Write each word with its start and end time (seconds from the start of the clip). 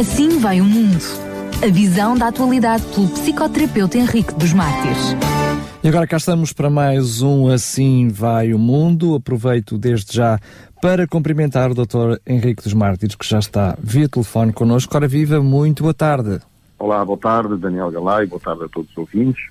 Assim 0.00 0.38
vai 0.38 0.62
o 0.62 0.64
mundo. 0.64 0.98
A 1.62 1.70
visão 1.70 2.16
da 2.16 2.28
atualidade 2.28 2.82
pelo 2.94 3.06
psicoterapeuta 3.06 3.98
Henrique 3.98 4.32
dos 4.32 4.50
Mártires. 4.54 5.14
E 5.84 5.88
agora 5.88 6.06
cá 6.06 6.16
estamos 6.16 6.54
para 6.54 6.70
mais 6.70 7.20
um 7.20 7.48
Assim 7.48 8.08
Vai 8.08 8.54
o 8.54 8.58
Mundo. 8.58 9.14
Aproveito 9.14 9.76
desde 9.76 10.16
já 10.16 10.40
para 10.80 11.06
cumprimentar 11.06 11.70
o 11.70 11.74
Dr. 11.74 12.18
Henrique 12.26 12.62
dos 12.62 12.72
Mártires, 12.72 13.14
que 13.14 13.28
já 13.28 13.40
está 13.40 13.76
via 13.78 14.08
telefone 14.08 14.54
connosco. 14.54 14.96
Ora 14.96 15.06
viva, 15.06 15.42
muito 15.42 15.82
boa 15.82 15.92
tarde. 15.92 16.40
Olá, 16.78 17.04
boa 17.04 17.18
tarde, 17.18 17.58
Daniel 17.58 17.90
Galay, 17.90 18.24
boa 18.24 18.40
tarde 18.40 18.64
a 18.64 18.68
todos 18.70 18.90
os 18.92 18.96
ouvintes. 18.96 19.50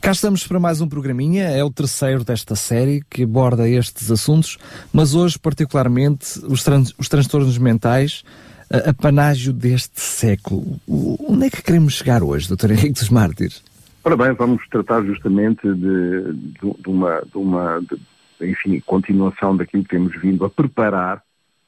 Cá 0.00 0.12
estamos 0.12 0.46
para 0.46 0.60
mais 0.60 0.80
um 0.80 0.86
programinha, 0.86 1.48
é 1.48 1.64
o 1.64 1.70
terceiro 1.70 2.22
desta 2.22 2.54
série 2.54 3.02
que 3.10 3.24
aborda 3.24 3.68
estes 3.68 4.08
assuntos, 4.08 4.56
mas 4.92 5.16
hoje 5.16 5.36
particularmente 5.36 6.38
os, 6.46 6.62
tran 6.62 6.84
os 6.96 7.08
transtornos 7.08 7.58
mentais, 7.58 8.22
a, 8.70 8.90
a 8.90 8.94
panágio 8.94 9.52
deste 9.52 10.00
século. 10.00 10.80
Onde 10.88 11.46
é 11.46 11.50
que 11.50 11.62
queremos 11.62 11.94
chegar 11.94 12.22
hoje, 12.22 12.48
Dr. 12.48 12.72
Henrique 12.72 13.00
dos 13.00 13.10
Mártires? 13.10 13.62
Ora 14.04 14.16
bem, 14.16 14.32
vamos 14.34 14.62
tratar 14.68 15.02
justamente 15.04 15.66
de, 15.66 16.32
de, 16.34 16.58
de 16.60 16.88
uma, 16.88 17.22
de 17.22 17.38
uma 17.38 17.82
enfim, 18.40 18.80
continuação 18.80 19.56
daquilo 19.56 19.82
que 19.82 19.90
temos 19.90 20.14
vindo 20.20 20.44
a 20.44 20.50
preparar, 20.50 21.22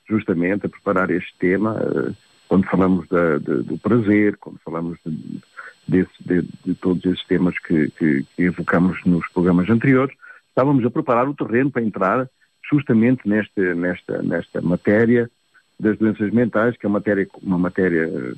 justamente 0.09 0.67
a 0.67 0.69
preparar 0.69 1.11
este 1.11 1.33
tema, 1.39 1.77
eh, 1.81 2.13
quando 2.49 2.67
falamos 2.67 3.09
da, 3.09 3.39
do 3.39 3.79
prazer, 3.79 4.37
quando 4.37 4.59
falamos 4.65 4.99
de, 5.05 5.41
desse, 5.89 6.11
de, 6.21 6.43
de, 6.65 6.75
todos 6.75 7.05
esses 7.05 7.25
temas 7.27 7.59
que, 7.59 7.91
que, 7.91 8.25
que, 8.37 8.43
evocamos 8.43 8.99
nos 9.05 9.27
programas 9.29 9.69
anteriores, 9.69 10.15
estávamos 10.49 10.85
a 10.85 10.91
preparar 10.91 11.29
o 11.29 11.35
terreno 11.35 11.71
para 11.71 11.83
entrar 11.83 12.31
justamente 12.71 13.29
nesta, 13.29 13.75
nesta, 13.75 14.23
nesta 14.23 14.61
matéria 14.61 15.31
das 15.79 15.97
doenças 15.99 16.33
mentais, 16.33 16.77
que 16.77 16.87
é 16.87 16.89
uma 16.89 16.99
matéria, 16.99 17.29
uma 17.43 17.59
matéria 17.59 18.35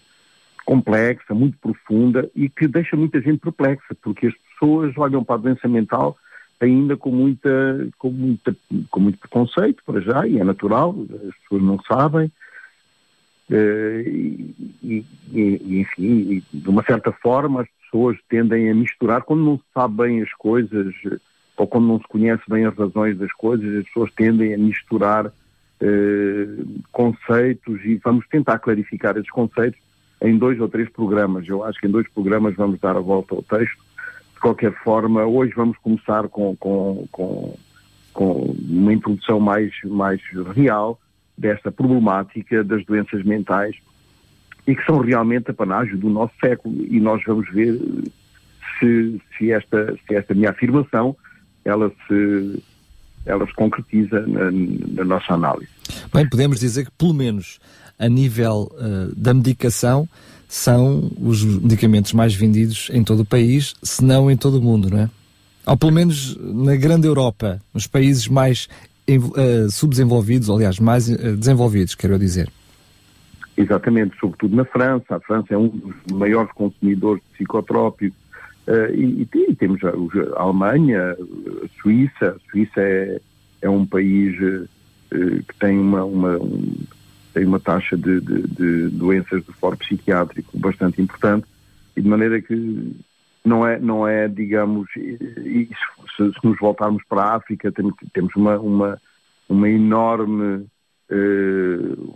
complexa, 0.64 1.34
muito 1.34 1.56
profunda 1.58 2.28
e 2.34 2.48
que 2.48 2.68
deixa 2.68 2.96
muita 2.96 3.20
gente 3.20 3.38
perplexa, 3.38 3.96
porque 4.02 4.26
as 4.26 4.34
pessoas 4.34 4.92
olham 4.96 5.24
para 5.24 5.36
a 5.36 5.38
doença 5.38 5.68
mental 5.68 6.16
ainda 6.60 6.96
com 6.96 7.10
muita, 7.10 7.88
com 7.98 8.10
muita, 8.10 8.56
com 8.90 9.00
muito 9.00 9.18
preconceito 9.18 9.82
para 9.86 10.00
já, 10.00 10.26
e 10.26 10.38
é 10.38 10.44
natural, 10.44 10.94
as 11.28 11.36
pessoas 11.42 11.62
não 11.62 11.80
sabem, 11.82 12.30
Uh, 13.50 14.04
e, 14.82 15.06
e, 15.32 15.80
enfim, 15.80 16.42
de 16.52 16.68
uma 16.68 16.82
certa 16.82 17.10
forma 17.10 17.62
as 17.62 17.68
pessoas 17.82 18.18
tendem 18.28 18.70
a 18.70 18.74
misturar, 18.74 19.22
quando 19.22 19.42
não 19.42 19.56
se 19.56 19.64
sabe 19.72 19.96
bem 19.96 20.22
as 20.22 20.30
coisas, 20.34 20.94
ou 21.56 21.66
quando 21.66 21.86
não 21.86 21.98
se 21.98 22.06
conhece 22.08 22.42
bem 22.46 22.66
as 22.66 22.76
razões 22.76 23.16
das 23.16 23.32
coisas, 23.32 23.78
as 23.78 23.84
pessoas 23.86 24.12
tendem 24.12 24.52
a 24.52 24.58
misturar 24.58 25.32
conceitos 26.92 27.84
e 27.84 27.96
vamos 27.96 28.26
tentar 28.28 28.58
clarificar 28.58 29.16
esses 29.16 29.30
conceitos 29.30 29.80
em 30.20 30.36
dois 30.36 30.60
ou 30.60 30.68
três 30.68 30.88
programas. 30.88 31.46
Eu 31.48 31.64
acho 31.64 31.78
que 31.78 31.86
em 31.86 31.90
dois 31.90 32.08
programas 32.08 32.54
vamos 32.56 32.80
dar 32.80 32.96
a 32.96 33.00
volta 33.00 33.34
ao 33.34 33.42
texto. 33.42 33.78
De 34.34 34.40
qualquer 34.40 34.72
forma, 34.82 35.24
hoje 35.24 35.52
vamos 35.54 35.76
começar 35.78 36.28
com, 36.28 36.56
com, 36.56 37.06
com, 37.10 37.56
com 38.12 38.32
uma 38.68 38.92
introdução 38.92 39.40
mais, 39.40 39.72
mais 39.84 40.20
real 40.54 40.98
desta 41.36 41.70
problemática 41.70 42.64
das 42.64 42.84
doenças 42.84 43.22
mentais 43.22 43.76
e 44.66 44.74
que 44.74 44.84
são 44.84 44.98
realmente 44.98 45.50
apanágio 45.50 45.96
do 45.96 46.10
nosso 46.10 46.34
século 46.40 46.74
e 46.84 47.00
nós 47.00 47.22
vamos 47.24 47.48
ver 47.50 47.80
se, 48.78 49.20
se, 49.36 49.52
esta, 49.52 49.96
se 50.06 50.14
esta 50.14 50.34
minha 50.34 50.50
afirmação 50.50 51.16
ela 51.64 51.90
se, 52.06 52.62
ela 53.26 53.46
se 53.46 53.54
concretiza 53.54 54.20
na, 54.26 54.50
na 54.50 55.04
nossa 55.04 55.34
análise. 55.34 55.70
Bem, 56.12 56.28
podemos 56.28 56.60
dizer 56.60 56.86
que 56.86 56.92
pelo 56.92 57.14
menos 57.14 57.58
a 57.98 58.08
nível 58.08 58.70
uh, 58.74 59.14
da 59.14 59.34
medicação 59.34 60.08
são 60.48 61.10
os 61.20 61.44
medicamentos 61.44 62.12
mais 62.12 62.34
vendidos 62.34 62.90
em 62.92 63.04
todo 63.04 63.20
o 63.20 63.24
país, 63.24 63.74
se 63.82 64.02
não 64.02 64.30
em 64.30 64.36
todo 64.36 64.58
o 64.58 64.62
mundo, 64.62 64.88
não 64.90 64.98
é? 64.98 65.10
Ou 65.66 65.76
pelo 65.76 65.92
menos 65.92 66.36
na 66.40 66.74
grande 66.76 67.06
Europa, 67.06 67.60
nos 67.74 67.86
países 67.86 68.26
mais 68.26 68.68
uh, 69.10 69.70
subdesenvolvidos, 69.70 70.48
aliás, 70.48 70.78
mais 70.78 71.08
uh, 71.08 71.36
desenvolvidos, 71.36 71.94
quero 71.94 72.18
dizer. 72.18 72.50
Exatamente, 73.58 74.16
sobretudo 74.18 74.56
na 74.56 74.64
França. 74.64 75.16
A 75.16 75.20
França 75.20 75.52
é 75.52 75.58
um 75.58 75.68
dos 75.68 75.94
maiores 76.12 76.50
consumidores 76.52 77.22
de 77.24 77.28
psicotrópicos. 77.34 78.16
Uh, 78.68 78.94
e, 78.94 79.22
e, 79.22 79.54
temos 79.54 79.80
a, 79.82 79.92
Alemanha, 80.40 81.12
a 81.12 81.80
Suíça. 81.80 82.36
A 82.36 82.50
Suíça 82.50 82.80
é, 82.80 83.20
é 83.62 83.70
um 83.70 83.86
país 83.86 84.36
que 85.08 85.58
tem 85.58 85.78
uma, 85.78 86.04
uma 86.04 86.36
um, 86.36 86.76
tem 87.32 87.46
uma 87.46 87.58
taxa 87.58 87.96
de, 87.96 88.20
de, 88.20 88.42
de 88.42 88.88
doenças 88.88 89.44
de 89.44 89.52
foro 89.52 89.76
psiquiátrico 89.76 90.58
bastante 90.58 91.00
importante 91.00 91.46
e 91.96 92.02
de 92.02 92.08
maneira 92.08 92.42
que 92.42 92.94
não 93.44 93.66
é, 93.66 93.78
não 93.78 94.06
é 94.06 94.28
digamos, 94.28 94.90
se, 94.92 95.18
se 96.16 96.44
nos 96.44 96.58
voltarmos 96.58 97.02
para 97.08 97.22
a 97.22 97.36
África, 97.36 97.72
temos, 97.72 97.94
temos 98.12 98.34
uma, 98.36 98.58
uma, 98.58 99.00
uma 99.48 99.68
enorme 99.68 100.66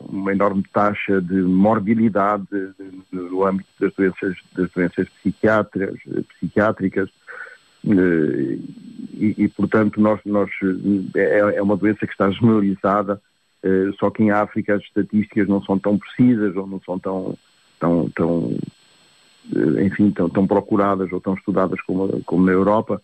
uma 0.09 0.33
enorme 0.33 0.63
taxa 0.73 1.21
de 1.21 1.41
morbilidade 1.43 2.47
no 3.11 3.45
âmbito 3.47 3.71
das 3.81 3.93
doenças, 3.95 4.37
das 4.55 4.71
doenças 4.71 5.09
psiquiátricas, 6.39 7.09
uh, 7.85 7.93
e, 9.15 9.35
e, 9.39 9.49
portanto, 9.49 10.01
nós, 10.01 10.21
nós, 10.27 10.51
é, 11.15 11.57
é 11.57 11.63
uma 11.63 11.77
doença 11.77 12.07
que 12.07 12.13
está 12.13 12.31
generalizada, 12.31 13.21
só 13.99 14.11
que 14.11 14.23
em 14.23 14.31
África 14.31 14.75
as 14.75 14.83
estatísticas 14.83 15.49
não 15.49 15.63
são 15.63 15.79
tão 15.79 15.97
precisas 15.97 16.57
ou 16.57 16.67
não 16.67 16.81
são 16.81 16.99
tão, 16.99 17.39
tão, 17.79 18.11
tão 18.11 18.57
eh, 19.51 19.85
enfim, 19.85 20.11
tão, 20.11 20.29
tão, 20.29 20.47
procuradas 20.47 21.11
ou 21.13 21.21
tão 21.21 21.35
estudadas 21.35 21.81
como, 21.83 22.23
como 22.25 22.47
na 22.47 22.53
Europa. 22.53 23.03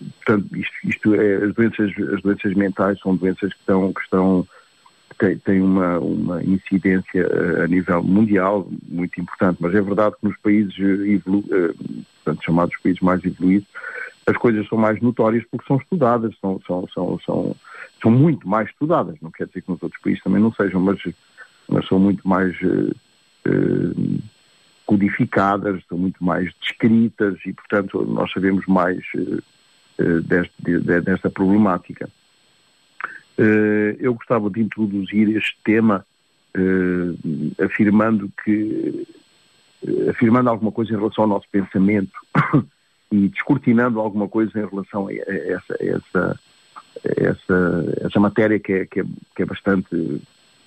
Eh, 0.00 0.04
portanto, 0.24 0.56
isto, 0.56 0.74
isto, 0.84 1.14
é, 1.14 1.36
as 1.44 1.54
doenças, 1.54 1.92
as 2.14 2.22
doenças 2.22 2.54
mentais 2.54 2.98
são 3.00 3.16
doenças 3.16 3.52
que 3.52 3.60
estão, 3.60 3.92
que 3.92 4.00
estão 4.00 4.46
têm 5.44 5.60
uma, 5.60 5.98
uma 5.98 6.42
incidência 6.42 7.20
eh, 7.20 7.64
a 7.64 7.66
nível 7.66 8.02
mundial 8.02 8.66
muito 8.88 9.20
importante, 9.20 9.58
mas 9.60 9.74
é 9.74 9.80
verdade 9.82 10.16
que 10.18 10.26
nos 10.26 10.36
países 10.38 10.78
evolu 10.78 11.42
portanto, 11.42 12.44
chamados 12.44 12.76
países 12.82 13.00
mais 13.00 13.22
evoluídos, 13.24 13.68
as 14.26 14.36
coisas 14.36 14.66
são 14.68 14.78
mais 14.78 15.00
notórias 15.02 15.44
porque 15.50 15.66
são 15.66 15.76
estudadas, 15.76 16.34
são, 16.40 16.60
são, 16.66 16.88
são, 16.94 17.18
são, 17.20 17.56
são 18.00 18.10
muito 18.10 18.48
mais 18.48 18.68
estudadas, 18.70 19.16
não 19.20 19.30
quer 19.30 19.46
dizer 19.46 19.62
que 19.62 19.70
nos 19.70 19.82
outros 19.82 20.00
países 20.00 20.22
também 20.22 20.40
não 20.40 20.52
sejam, 20.54 20.80
mas, 20.80 20.98
mas 21.68 21.86
são 21.86 21.98
muito 21.98 22.26
mais 22.26 22.56
codificadas, 24.90 25.78
estão 25.78 25.96
muito 25.96 26.22
mais 26.24 26.52
descritas 26.60 27.38
e, 27.46 27.52
portanto, 27.52 28.04
nós 28.06 28.32
sabemos 28.32 28.66
mais 28.66 28.98
deste, 30.22 30.54
de, 30.58 31.00
desta 31.00 31.30
problemática. 31.30 32.08
Uh, 33.38 33.96
eu 33.98 34.14
gostava 34.14 34.50
de 34.50 34.60
introduzir 34.60 35.34
este 35.36 35.56
tema 35.64 36.04
uh, 36.56 37.64
afirmando 37.64 38.30
que 38.44 39.06
afirmando 40.10 40.50
alguma 40.50 40.70
coisa 40.70 40.92
em 40.92 40.96
relação 40.96 41.24
ao 41.24 41.30
nosso 41.30 41.46
pensamento 41.50 42.12
e 43.10 43.28
descortinando 43.28 43.98
alguma 43.98 44.28
coisa 44.28 44.50
em 44.58 44.66
relação 44.66 45.08
a 45.08 45.14
essa, 45.14 45.74
essa, 45.80 46.40
essa, 47.16 47.84
essa 48.02 48.20
matéria 48.20 48.60
que 48.60 48.72
é, 48.74 48.84
que 48.84 49.00
é, 49.00 49.04
que 49.34 49.42
é 49.42 49.46
bastante 49.46 50.20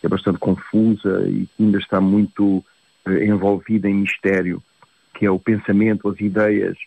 é 0.04 0.10
bastante 0.10 0.38
confusa 0.38 1.26
e 1.30 1.46
que 1.46 1.64
ainda 1.64 1.78
está 1.78 2.02
muito 2.02 2.64
eh, 3.06 3.26
envolvida 3.26 3.90
em 3.90 3.96
mistério, 3.96 4.62
que 5.14 5.26
é 5.26 5.32
o 5.32 5.40
pensamento, 5.40 6.10
as 6.10 6.20
ideias. 6.20 6.78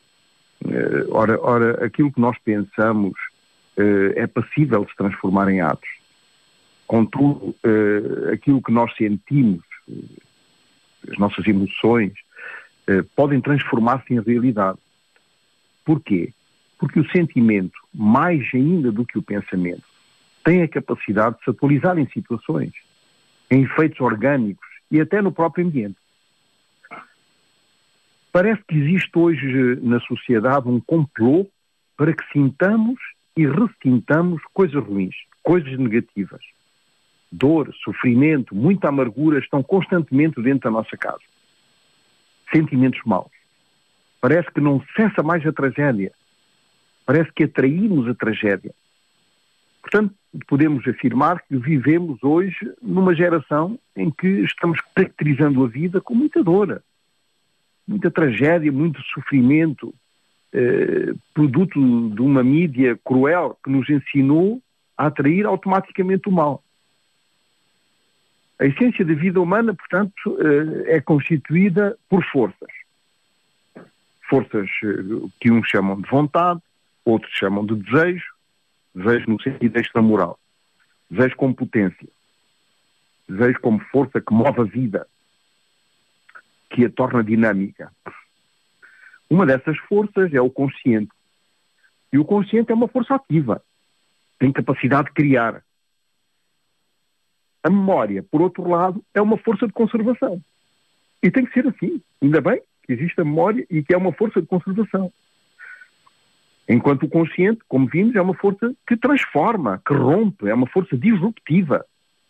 Eh, 0.64 1.06
ora, 1.10 1.38
ora 1.40 1.84
aquilo 1.84 2.12
que 2.12 2.20
nós 2.20 2.36
pensamos 2.38 3.14
eh, 3.76 4.12
é 4.16 4.26
passível 4.26 4.84
de 4.84 4.90
se 4.90 4.96
transformar 4.96 5.50
em 5.50 5.60
atos. 5.60 5.88
Contudo, 6.86 7.56
aquilo 8.32 8.62
que 8.62 8.70
nós 8.70 8.94
sentimos, 8.94 9.60
as 11.10 11.18
nossas 11.18 11.44
emoções, 11.44 12.12
podem 13.16 13.40
transformar-se 13.40 14.14
em 14.14 14.20
realidade. 14.20 14.78
Porquê? 15.84 16.32
Porque 16.78 17.00
o 17.00 17.10
sentimento, 17.10 17.76
mais 17.92 18.48
ainda 18.54 18.92
do 18.92 19.04
que 19.04 19.18
o 19.18 19.22
pensamento, 19.22 19.82
tem 20.44 20.62
a 20.62 20.68
capacidade 20.68 21.36
de 21.38 21.42
se 21.42 21.50
atualizar 21.50 21.98
em 21.98 22.08
situações, 22.08 22.72
em 23.50 23.64
efeitos 23.64 24.00
orgânicos 24.00 24.68
e 24.88 25.00
até 25.00 25.20
no 25.20 25.32
próprio 25.32 25.66
ambiente. 25.66 25.96
Parece 28.36 28.62
que 28.68 28.76
existe 28.76 29.18
hoje 29.18 29.80
na 29.80 29.98
sociedade 30.00 30.68
um 30.68 30.78
complô 30.78 31.46
para 31.96 32.12
que 32.12 32.22
sintamos 32.34 33.00
e 33.34 33.46
ressintamos 33.46 34.42
coisas 34.52 34.84
ruins, 34.84 35.14
coisas 35.42 35.78
negativas. 35.78 36.42
Dor, 37.32 37.74
sofrimento, 37.82 38.54
muita 38.54 38.90
amargura 38.90 39.38
estão 39.38 39.62
constantemente 39.62 40.38
dentro 40.42 40.70
da 40.70 40.70
nossa 40.70 40.98
casa. 40.98 41.22
Sentimentos 42.54 43.00
maus. 43.06 43.32
Parece 44.20 44.52
que 44.52 44.60
não 44.60 44.84
cessa 44.94 45.22
mais 45.22 45.42
a 45.46 45.50
tragédia. 45.50 46.12
Parece 47.06 47.32
que 47.32 47.44
atraímos 47.44 48.06
a 48.06 48.14
tragédia. 48.14 48.74
Portanto, 49.80 50.14
podemos 50.46 50.86
afirmar 50.86 51.40
que 51.40 51.56
vivemos 51.56 52.22
hoje 52.22 52.70
numa 52.82 53.14
geração 53.14 53.78
em 53.96 54.10
que 54.10 54.28
estamos 54.28 54.78
caracterizando 54.94 55.64
a 55.64 55.68
vida 55.68 56.02
com 56.02 56.14
muita 56.14 56.44
dor, 56.44 56.82
muita 57.86 58.10
tragédia, 58.10 58.72
muito 58.72 59.00
sofrimento, 59.14 59.94
eh, 60.52 61.14
produto 61.32 61.80
de 62.10 62.20
uma 62.20 62.42
mídia 62.42 62.98
cruel 63.04 63.56
que 63.62 63.70
nos 63.70 63.88
ensinou 63.88 64.60
a 64.96 65.06
atrair 65.06 65.46
automaticamente 65.46 66.28
o 66.28 66.32
mal. 66.32 66.62
A 68.58 68.64
essência 68.64 69.04
da 69.04 69.12
vida 69.12 69.40
humana, 69.40 69.74
portanto, 69.74 70.38
eh, 70.40 70.96
é 70.96 71.00
constituída 71.00 71.96
por 72.08 72.24
forças. 72.24 72.70
Forças 74.28 74.68
eh, 74.82 75.28
que 75.38 75.50
uns 75.50 75.68
chamam 75.68 76.00
de 76.00 76.08
vontade, 76.08 76.60
outros 77.04 77.32
chamam 77.34 77.64
de 77.64 77.76
desejo, 77.76 78.34
desejo 78.94 79.30
no 79.30 79.40
sentido 79.42 79.76
extramoral, 79.78 80.38
desejo 81.10 81.36
como 81.36 81.54
potência, 81.54 82.08
desejo 83.28 83.60
como 83.60 83.78
força 83.92 84.20
que 84.20 84.32
move 84.32 84.60
a 84.60 84.64
vida, 84.64 85.06
que 86.76 86.84
a 86.84 86.90
torna 86.90 87.24
dinâmica. 87.24 87.90
Uma 89.30 89.46
dessas 89.46 89.78
forças 89.88 90.32
é 90.34 90.40
o 90.40 90.50
consciente. 90.50 91.10
E 92.12 92.18
o 92.18 92.24
consciente 92.24 92.70
é 92.70 92.74
uma 92.74 92.86
força 92.86 93.14
ativa, 93.14 93.62
tem 94.38 94.52
capacidade 94.52 95.08
de 95.08 95.14
criar, 95.14 95.62
a 97.66 97.70
memória, 97.70 98.22
por 98.22 98.40
outro 98.40 98.68
lado, 98.68 99.02
é 99.12 99.20
uma 99.20 99.36
força 99.38 99.66
de 99.66 99.72
conservação. 99.72 100.40
E 101.20 101.32
tem 101.32 101.44
que 101.44 101.52
ser 101.52 101.66
assim. 101.66 102.00
Ainda 102.22 102.40
bem 102.40 102.60
que 102.84 102.92
existe 102.92 103.20
a 103.20 103.24
memória 103.24 103.66
e 103.68 103.82
que 103.82 103.92
é 103.92 103.96
uma 103.96 104.12
força 104.12 104.40
de 104.40 104.46
conservação. 104.46 105.12
Enquanto 106.68 107.04
o 107.04 107.08
consciente, 107.08 107.60
como 107.66 107.88
vimos, 107.88 108.14
é 108.14 108.20
uma 108.20 108.34
força 108.34 108.72
que 108.86 108.96
transforma, 108.96 109.82
que 109.84 109.92
rompe, 109.92 110.48
é 110.48 110.54
uma 110.54 110.68
força 110.68 110.96
disruptiva, 110.96 111.84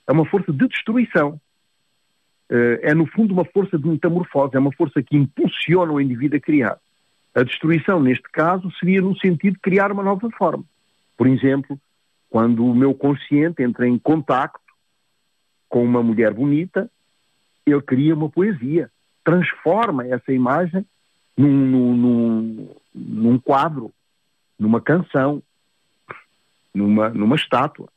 é 0.07 0.13
uma 0.13 0.25
força 0.25 0.51
de 0.51 0.67
destruição. 0.67 1.39
Eh, 2.49 2.81
é, 2.83 2.95
no 2.95 3.07
fundo, 3.07 3.33
uma 3.33 3.45
força 3.45 3.79
de 3.79 3.89
metamorfose, 3.89 4.57
é 4.57 4.59
uma 4.59 4.73
força 4.73 5.03
que 5.03 5.17
impulsiona 5.17 5.93
o 5.93 6.01
indivíduo 6.01 6.39
a 6.39 6.41
criar. 6.41 6.79
A 7.35 7.43
destruição, 7.43 8.01
neste 8.01 8.29
caso, 8.31 8.71
seria 8.79 9.03
no 9.03 9.17
sentido 9.19 9.55
de 9.55 9.61
criar 9.61 9.93
uma 9.93 10.03
nova 10.03 10.31
forma. 10.31 10.65
Por 11.17 11.27
exemplo, 11.27 11.79
quando 12.31 12.65
o 12.65 12.75
meu 12.75 12.95
consciente 12.95 13.63
entra 13.63 13.87
em 13.87 13.99
contacto 13.99 14.61
com 15.69 15.85
uma 15.85 16.03
mulher 16.03 16.33
bonita, 16.33 16.91
ele 17.67 17.83
cria 17.83 18.15
uma 18.15 18.29
poesia, 18.29 18.91
transforma 19.25 20.07
essa 20.07 20.33
imagem 20.33 20.87
num, 21.37 21.97
num, 21.97 22.77
num 22.95 23.39
quadro, 23.39 23.93
numa 24.59 24.81
canção, 24.81 25.43
numa, 26.73 27.09
numa 27.11 27.37
estátua. 27.37 27.89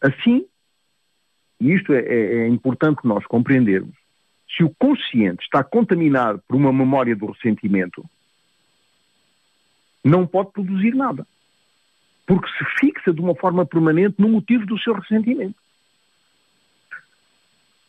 Assim, 0.00 0.46
e 1.60 1.72
isto 1.72 1.92
é, 1.92 2.00
é, 2.00 2.34
é 2.40 2.48
importante 2.48 3.00
nós 3.04 3.26
compreendermos, 3.26 3.94
se 4.56 4.64
o 4.64 4.74
consciente 4.78 5.42
está 5.42 5.62
contaminado 5.62 6.42
por 6.46 6.56
uma 6.56 6.72
memória 6.72 7.14
do 7.14 7.26
ressentimento, 7.26 8.04
não 10.04 10.26
pode 10.26 10.52
produzir 10.52 10.94
nada 10.94 11.26
porque 12.28 12.46
se 12.58 12.64
fixa 12.78 13.10
de 13.10 13.22
uma 13.22 13.34
forma 13.34 13.64
permanente 13.64 14.16
no 14.18 14.28
motivo 14.28 14.66
do 14.66 14.78
seu 14.78 14.92
ressentimento. 14.92 15.56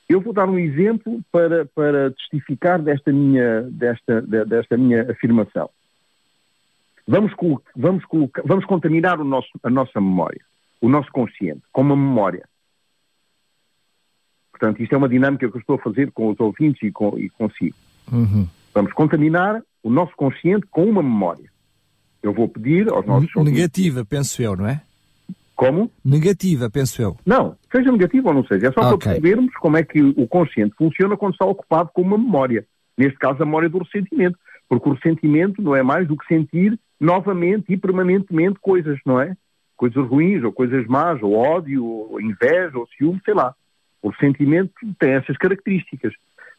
Eu 0.08 0.22
vou 0.22 0.34
dar 0.34 0.48
um 0.48 0.58
exemplo 0.58 1.22
para, 1.30 1.66
para 1.66 2.12
testificar 2.12 2.82
desta 2.82 3.12
minha, 3.12 3.64
desta, 3.64 4.22
desta 4.22 4.78
minha 4.78 5.12
afirmação. 5.12 5.70
Vamos, 7.06 7.34
vamos, 7.76 8.04
vamos 8.46 8.66
contaminar 8.66 9.18
nosso, 9.18 9.50
a 9.62 9.70
nossa 9.70 10.00
memória, 10.00 10.42
o 10.80 10.88
nosso 10.88 11.12
consciente, 11.12 11.62
com 11.74 11.82
uma 11.82 11.98
memória. 11.98 12.48
Portanto, 14.60 14.84
isto 14.84 14.94
é 14.94 14.98
uma 14.98 15.08
dinâmica 15.08 15.50
que 15.50 15.56
eu 15.56 15.62
estou 15.62 15.78
a 15.78 15.80
fazer 15.80 16.12
com 16.12 16.30
os 16.30 16.40
ouvintes 16.40 16.84
e, 16.84 16.92
com, 16.92 17.18
e 17.18 17.30
consigo. 17.30 17.76
Uhum. 18.12 18.46
Vamos 18.74 18.92
contaminar 18.92 19.64
o 19.82 19.90
nosso 19.90 20.14
consciente 20.18 20.68
com 20.70 20.84
uma 20.84 21.02
memória. 21.02 21.50
Eu 22.22 22.34
vou 22.34 22.50
pedir 22.50 22.92
aos 22.92 23.06
nossos 23.06 23.32
Negativa, 23.36 24.04
penso 24.04 24.42
eu, 24.42 24.58
não 24.58 24.68
é? 24.68 24.82
Como? 25.56 25.90
Negativa, 26.04 26.70
penso 26.70 27.02
eu. 27.02 27.18
Não, 27.26 27.56
seja 27.72 27.92
negativa 27.92 28.30
ou 28.30 28.34
não 28.34 28.46
seja. 28.46 28.68
É 28.68 28.72
só 28.72 28.82
okay. 28.82 28.90
para 28.90 28.98
percebermos 28.98 29.54
como 29.56 29.78
é 29.78 29.84
que 29.84 30.02
o 30.02 30.28
consciente 30.28 30.76
funciona 30.78 31.16
quando 31.16 31.34
está 31.34 31.46
ocupado 31.46 31.90
com 31.94 32.02
uma 32.02 32.18
memória. 32.18 32.66
Neste 32.98 33.18
caso, 33.18 33.42
a 33.42 33.46
memória 33.46 33.70
do 33.70 33.78
ressentimento. 33.78 34.38
Porque 34.68 34.90
o 34.90 34.94
ressentimento 34.94 35.62
não 35.62 35.76
é 35.76 35.82
mais 35.82 36.08
do 36.08 36.18
que 36.18 36.28
sentir 36.28 36.78
novamente 37.00 37.72
e 37.74 37.78
permanentemente 37.78 38.60
coisas, 38.62 39.00
não 39.06 39.22
é? 39.22 39.36
Coisas 39.78 40.06
ruins, 40.06 40.44
ou 40.44 40.52
coisas 40.52 40.86
más, 40.88 41.22
ou 41.24 41.34
ódio, 41.34 41.86
ou 41.86 42.20
inveja, 42.20 42.78
ou 42.78 42.88
ciúme, 42.98 43.22
sei 43.24 43.34
lá. 43.34 43.56
O 44.02 44.10
ressentimento 44.10 44.74
tem 44.98 45.12
essas 45.12 45.38
características 45.38 46.14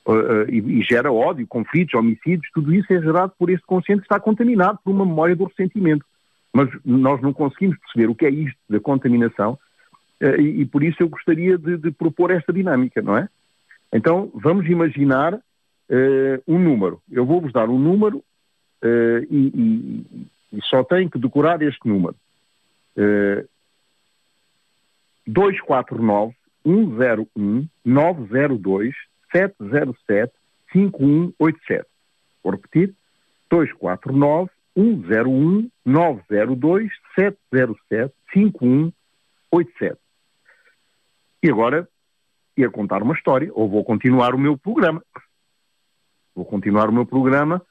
uh, 0.06 0.48
e, 0.48 0.58
e, 0.58 0.82
gera 0.82 1.12
ódio, 1.12 1.46
conflitos, 1.46 1.94
homicídios, 1.94 2.50
tudo 2.52 2.74
isso 2.74 2.92
é 2.92 3.00
gerado 3.00 3.32
por 3.38 3.50
este 3.50 3.64
consciente 3.66 4.02
que 4.02 4.06
está 4.06 4.20
contaminado 4.20 4.78
por 4.84 4.90
uma 4.90 5.06
memória 5.06 5.34
do 5.34 5.44
ressentimento. 5.44 6.04
Mas 6.52 6.68
nós 6.84 7.20
não 7.22 7.32
conseguimos 7.32 7.78
perceber 7.78 8.10
o 8.10 8.14
que 8.14 8.26
é 8.26 8.30
isto 8.30 8.58
da 8.68 8.80
contaminação 8.80 9.58
uh, 10.22 10.40
e, 10.40 10.64
por 10.66 10.82
isso 10.82 11.02
eu 11.02 11.08
gostaria 11.08 11.56
de, 11.56 11.76
de, 11.78 11.90
propor 11.90 12.30
esta 12.30 12.52
dinâmica, 12.52 13.00
não 13.00 13.16
é? 13.16 13.28
Então, 13.92 14.30
vamos 14.34 14.66
imaginar 14.68 15.34
uh, 15.34 16.42
um 16.46 16.58
número. 16.58 17.00
Eu 17.10 17.24
vou-vos 17.24 17.52
dar 17.52 17.68
um 17.68 17.78
número 17.78 18.22
e, 19.30 20.04
e, 20.52 20.60
só 20.62 20.82
tenho 20.82 21.10
que 21.10 21.18
decorar 21.18 21.60
este 21.60 21.86
número. 21.86 22.16
249 25.26 26.34
101 26.64 27.68
902 27.84 28.94
707 29.32 30.32
5187. 30.72 31.86
Vou 32.42 32.52
repetir, 32.52 32.94
249 33.50 34.50
101 34.74 35.70
902 35.84 36.90
707 37.14 38.14
5187. 38.32 39.98
E 41.42 41.50
agora 41.50 41.88
ia 42.56 42.70
contar 42.70 43.02
uma 43.02 43.14
história, 43.14 43.50
ou 43.54 43.68
vou 43.68 43.84
continuar 43.84 44.34
o 44.34 44.38
meu 44.38 44.56
programa. 44.56 45.02
Vou 46.34 46.44
continuar 46.44 46.88
o 46.88 46.92
meu 46.92 47.06
programa. 47.06 47.62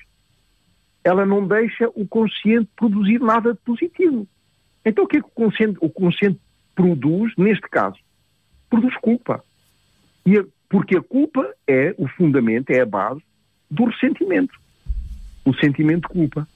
ela 1.04 1.24
não 1.24 1.46
deixa 1.46 1.88
o 1.94 2.06
consciente 2.06 2.68
produzir 2.76 3.20
nada 3.20 3.54
de 3.54 3.60
positivo. 3.60 4.26
Então 4.84 5.04
o 5.04 5.06
que 5.06 5.18
é 5.18 5.20
que 5.20 5.26
o 5.26 5.30
consciente, 5.30 5.78
o 5.80 5.88
consciente 5.88 6.40
produz 6.74 7.32
neste 7.36 7.68
caso? 7.68 7.98
Produz 8.68 8.96
culpa. 8.96 9.42
E 10.26 10.36
a, 10.38 10.44
porque 10.68 10.96
a 10.96 11.02
culpa 11.02 11.48
é 11.66 11.94
o 11.96 12.08
fundamento, 12.08 12.70
é 12.70 12.80
a 12.80 12.86
base 12.86 13.22
do 13.70 13.84
ressentimento. 13.84 14.58
O 15.44 15.54
sentimento 15.54 16.08
de 16.08 16.14
culpa. 16.14 16.48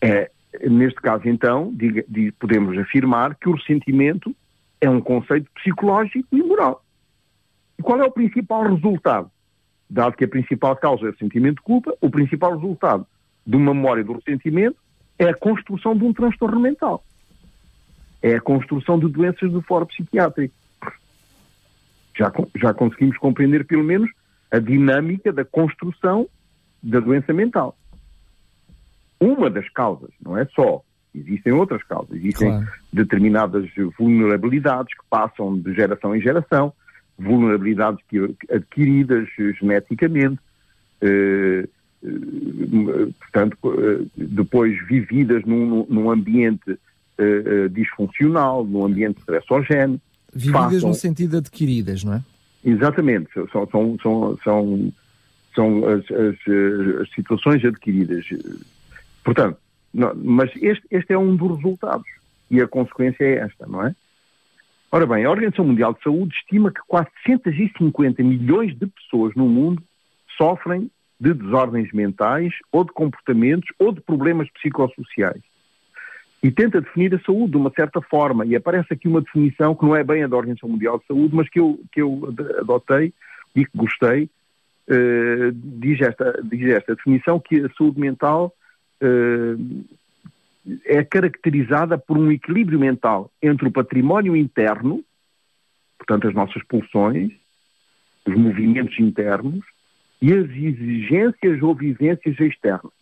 É, 0.00 0.30
neste 0.68 1.00
caso, 1.00 1.28
então, 1.28 1.72
diga, 1.74 2.04
diga, 2.08 2.34
podemos 2.38 2.76
afirmar 2.78 3.34
que 3.34 3.48
o 3.48 3.54
ressentimento 3.54 4.34
é 4.80 4.88
um 4.88 5.00
conceito 5.00 5.50
psicológico 5.54 6.26
e 6.32 6.42
moral. 6.42 6.84
E 7.78 7.82
qual 7.82 8.00
é 8.00 8.04
o 8.04 8.10
principal 8.10 8.62
resultado? 8.62 9.30
Dado 9.88 10.16
que 10.16 10.24
a 10.24 10.28
principal 10.28 10.76
causa 10.76 11.06
é 11.06 11.10
o 11.10 11.16
sentimento 11.16 11.56
de 11.56 11.62
culpa, 11.62 11.94
o 12.00 12.10
principal 12.10 12.54
resultado 12.54 13.06
de 13.46 13.56
uma 13.56 13.72
memória 13.72 14.02
do 14.02 14.14
ressentimento 14.14 14.76
é 15.18 15.28
a 15.28 15.34
construção 15.34 15.96
de 15.96 16.04
um 16.04 16.12
transtorno 16.12 16.60
mental. 16.60 17.04
É 18.20 18.34
a 18.34 18.40
construção 18.40 18.98
de 18.98 19.08
doenças 19.08 19.52
do 19.52 19.62
foro 19.62 19.86
psiquiátrico. 19.86 20.54
Já, 22.18 22.32
já 22.56 22.74
conseguimos 22.74 23.16
compreender, 23.18 23.64
pelo 23.66 23.84
menos, 23.84 24.10
a 24.50 24.58
dinâmica 24.58 25.32
da 25.32 25.44
construção 25.44 26.28
da 26.82 26.98
doença 26.98 27.32
mental. 27.32 27.76
Uma 29.20 29.48
das 29.50 29.68
causas, 29.70 30.10
não 30.22 30.36
é 30.36 30.46
só. 30.46 30.82
Existem 31.14 31.52
outras 31.52 31.82
causas. 31.84 32.14
Existem 32.16 32.48
claro. 32.48 32.66
determinadas 32.92 33.66
vulnerabilidades 33.98 34.92
que 34.94 35.04
passam 35.08 35.58
de 35.58 35.72
geração 35.74 36.14
em 36.14 36.20
geração, 36.20 36.72
vulnerabilidades 37.18 38.00
que, 38.08 38.18
adquiridas 38.50 39.26
geneticamente, 39.58 40.38
eh, 41.00 41.66
eh, 42.04 43.08
portanto, 43.18 43.56
eh, 43.64 44.04
depois 44.16 44.74
vividas 44.86 45.42
num, 45.44 45.86
num 45.88 46.10
ambiente 46.10 46.78
eh 47.18 47.68
disfuncional, 47.70 48.62
num 48.62 48.84
ambiente 48.84 49.18
estressogéneo. 49.20 49.98
Vividas 50.34 50.74
passam... 50.74 50.88
no 50.90 50.94
sentido 50.94 51.38
adquiridas, 51.38 52.04
não 52.04 52.14
é? 52.14 52.22
Exatamente, 52.62 53.30
são, 53.50 53.66
são, 53.70 53.96
são, 54.02 54.38
são, 54.44 54.92
são 55.54 55.88
as, 55.88 56.04
as, 56.10 56.36
as 57.00 57.10
situações 57.14 57.64
adquiridas. 57.64 58.26
Portanto, 59.26 59.58
não, 59.92 60.12
mas 60.14 60.52
este, 60.62 60.86
este 60.88 61.12
é 61.12 61.18
um 61.18 61.34
dos 61.34 61.56
resultados 61.56 62.06
e 62.48 62.60
a 62.60 62.68
consequência 62.68 63.24
é 63.24 63.38
esta, 63.38 63.66
não 63.66 63.84
é? 63.84 63.92
Ora 64.92 65.04
bem, 65.04 65.24
a 65.24 65.30
Organização 65.30 65.64
Mundial 65.64 65.92
de 65.94 66.02
Saúde 66.04 66.32
estima 66.36 66.70
que 66.70 66.80
450 66.86 68.22
milhões 68.22 68.78
de 68.78 68.86
pessoas 68.86 69.34
no 69.34 69.48
mundo 69.48 69.82
sofrem 70.38 70.88
de 71.18 71.34
desordens 71.34 71.92
mentais 71.92 72.52
ou 72.70 72.84
de 72.84 72.92
comportamentos 72.92 73.68
ou 73.80 73.90
de 73.90 74.00
problemas 74.00 74.48
psicossociais 74.50 75.42
e 76.40 76.52
tenta 76.52 76.80
definir 76.80 77.12
a 77.12 77.20
saúde 77.22 77.52
de 77.52 77.56
uma 77.56 77.72
certa 77.74 78.00
forma. 78.02 78.46
E 78.46 78.54
aparece 78.54 78.92
aqui 78.92 79.08
uma 79.08 79.22
definição 79.22 79.74
que 79.74 79.84
não 79.84 79.96
é 79.96 80.04
bem 80.04 80.22
a 80.22 80.28
da 80.28 80.36
Organização 80.36 80.68
Mundial 80.68 81.00
de 81.00 81.06
Saúde, 81.06 81.34
mas 81.34 81.48
que 81.48 81.58
eu, 81.58 81.80
que 81.90 82.00
eu 82.00 82.32
adotei 82.60 83.12
e 83.56 83.64
que 83.64 83.76
gostei. 83.76 84.30
Uh, 84.88 85.50
diz, 85.52 86.00
esta, 86.00 86.40
diz 86.44 86.68
esta 86.68 86.94
definição 86.94 87.40
que 87.40 87.60
a 87.64 87.68
saúde 87.76 87.98
mental 87.98 88.54
é 90.84 91.04
caracterizada 91.04 91.96
por 91.96 92.18
um 92.18 92.30
equilíbrio 92.30 92.78
mental 92.78 93.30
entre 93.42 93.68
o 93.68 93.72
património 93.72 94.36
interno, 94.36 95.04
portanto, 95.98 96.28
as 96.28 96.34
nossas 96.34 96.62
pulsões, 96.64 97.32
os 98.26 98.34
movimentos 98.34 98.98
internos, 98.98 99.64
e 100.20 100.32
as 100.32 100.48
exigências 100.50 101.62
ou 101.62 101.74
vivências 101.74 102.38
externas. 102.40 102.92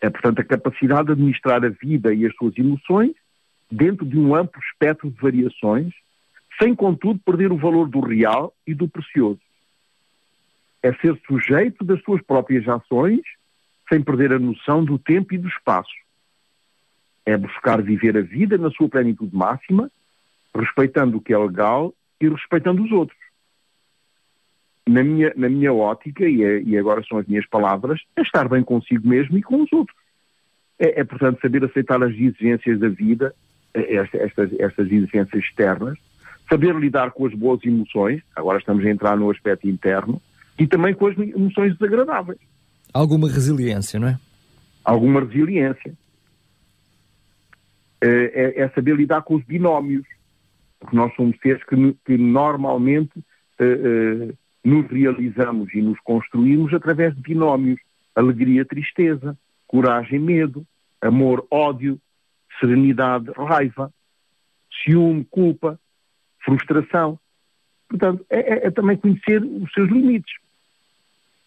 É, 0.00 0.10
portanto, 0.10 0.40
a 0.40 0.44
capacidade 0.44 1.06
de 1.06 1.12
administrar 1.12 1.64
a 1.64 1.68
vida 1.68 2.12
e 2.12 2.26
as 2.26 2.34
suas 2.36 2.56
emoções 2.58 3.14
dentro 3.70 4.04
de 4.06 4.18
um 4.18 4.34
amplo 4.34 4.60
espectro 4.60 5.10
de 5.10 5.20
variações, 5.20 5.92
sem, 6.60 6.74
contudo, 6.74 7.20
perder 7.24 7.52
o 7.52 7.56
valor 7.56 7.88
do 7.88 8.00
real 8.00 8.54
e 8.66 8.74
do 8.74 8.88
precioso. 8.88 9.40
É 10.82 10.92
ser 10.94 11.18
sujeito 11.26 11.84
das 11.84 12.00
suas 12.02 12.22
próprias 12.22 12.66
ações, 12.68 13.20
sem 13.88 14.02
perder 14.02 14.32
a 14.32 14.38
noção 14.38 14.84
do 14.84 14.98
tempo 14.98 15.34
e 15.34 15.38
do 15.38 15.48
espaço. 15.48 15.94
É 17.24 17.36
buscar 17.36 17.82
viver 17.82 18.16
a 18.16 18.22
vida 18.22 18.56
na 18.56 18.70
sua 18.70 18.88
plenitude 18.88 19.34
máxima, 19.34 19.90
respeitando 20.54 21.18
o 21.18 21.20
que 21.20 21.32
é 21.32 21.38
legal 21.38 21.92
e 22.20 22.28
respeitando 22.28 22.82
os 22.82 22.92
outros 22.92 23.18
na 24.88 25.02
minha, 25.02 25.32
na 25.36 25.48
minha 25.48 25.72
ótica, 25.72 26.28
e, 26.28 26.42
é, 26.44 26.62
e 26.62 26.78
agora 26.78 27.02
são 27.02 27.18
as 27.18 27.26
minhas 27.26 27.46
palavras, 27.46 28.00
é 28.14 28.22
estar 28.22 28.48
bem 28.48 28.62
consigo 28.62 29.06
mesmo 29.06 29.36
e 29.36 29.42
com 29.42 29.62
os 29.62 29.72
outros. 29.72 29.96
É, 30.78 31.00
é 31.00 31.04
portanto, 31.04 31.40
saber 31.40 31.64
aceitar 31.64 32.02
as 32.02 32.12
exigências 32.12 32.78
da 32.78 32.88
vida, 32.88 33.34
é, 33.74 33.96
estas, 33.96 34.52
estas 34.58 34.86
exigências 34.86 35.44
externas, 35.44 35.98
saber 36.48 36.74
lidar 36.76 37.10
com 37.10 37.26
as 37.26 37.34
boas 37.34 37.64
emoções, 37.64 38.22
agora 38.36 38.58
estamos 38.58 38.84
a 38.86 38.90
entrar 38.90 39.16
no 39.16 39.30
aspecto 39.30 39.68
interno, 39.68 40.22
e 40.58 40.66
também 40.66 40.94
com 40.94 41.08
as 41.08 41.18
emoções 41.18 41.76
desagradáveis. 41.76 42.38
Alguma 42.92 43.28
resiliência, 43.28 44.00
não 44.00 44.08
é? 44.08 44.18
Alguma 44.84 45.20
resiliência. 45.20 45.94
É, 48.00 48.08
é, 48.08 48.60
é 48.62 48.68
saber 48.70 48.96
lidar 48.96 49.22
com 49.22 49.34
os 49.36 49.44
binómios, 49.44 50.06
porque 50.78 50.96
nós 50.96 51.14
somos 51.14 51.36
seres 51.38 51.62
que, 51.64 51.96
que 52.04 52.18
normalmente 52.18 53.18
uh, 53.18 54.28
uh, 54.30 54.38
nos 54.64 54.86
realizamos 54.90 55.72
e 55.74 55.80
nos 55.80 55.98
construímos 56.00 56.72
através 56.74 57.14
de 57.14 57.22
binómios. 57.22 57.80
Alegria, 58.14 58.64
tristeza, 58.64 59.36
coragem, 59.66 60.18
medo, 60.18 60.66
amor, 61.00 61.46
ódio, 61.50 62.00
serenidade, 62.60 63.30
raiva, 63.36 63.92
ciúme, 64.84 65.24
culpa, 65.30 65.78
frustração. 66.44 67.18
Portanto, 67.88 68.24
é, 68.30 68.38
é, 68.38 68.66
é, 68.66 68.70
também 68.70 68.96
conhecer 68.96 69.42
os 69.42 69.72
seus 69.72 69.90
limites 69.90 70.34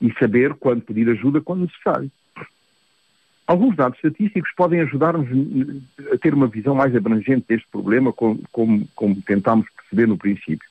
e 0.01 0.13
saber 0.13 0.53
quando 0.55 0.81
pedir 0.81 1.09
ajuda 1.09 1.41
quando 1.41 1.61
necessário. 1.61 2.11
Alguns 3.45 3.75
dados 3.75 3.97
estatísticos 3.97 4.51
podem 4.55 4.79
ajudar-nos 4.81 5.27
a 6.13 6.17
ter 6.17 6.33
uma 6.33 6.47
visão 6.47 6.75
mais 6.75 6.95
abrangente 6.95 7.45
deste 7.47 7.67
problema, 7.71 8.13
como, 8.13 8.39
como, 8.51 8.87
como 8.95 9.21
tentámos 9.23 9.65
perceber 9.75 10.07
no 10.07 10.17
princípio. 10.17 10.69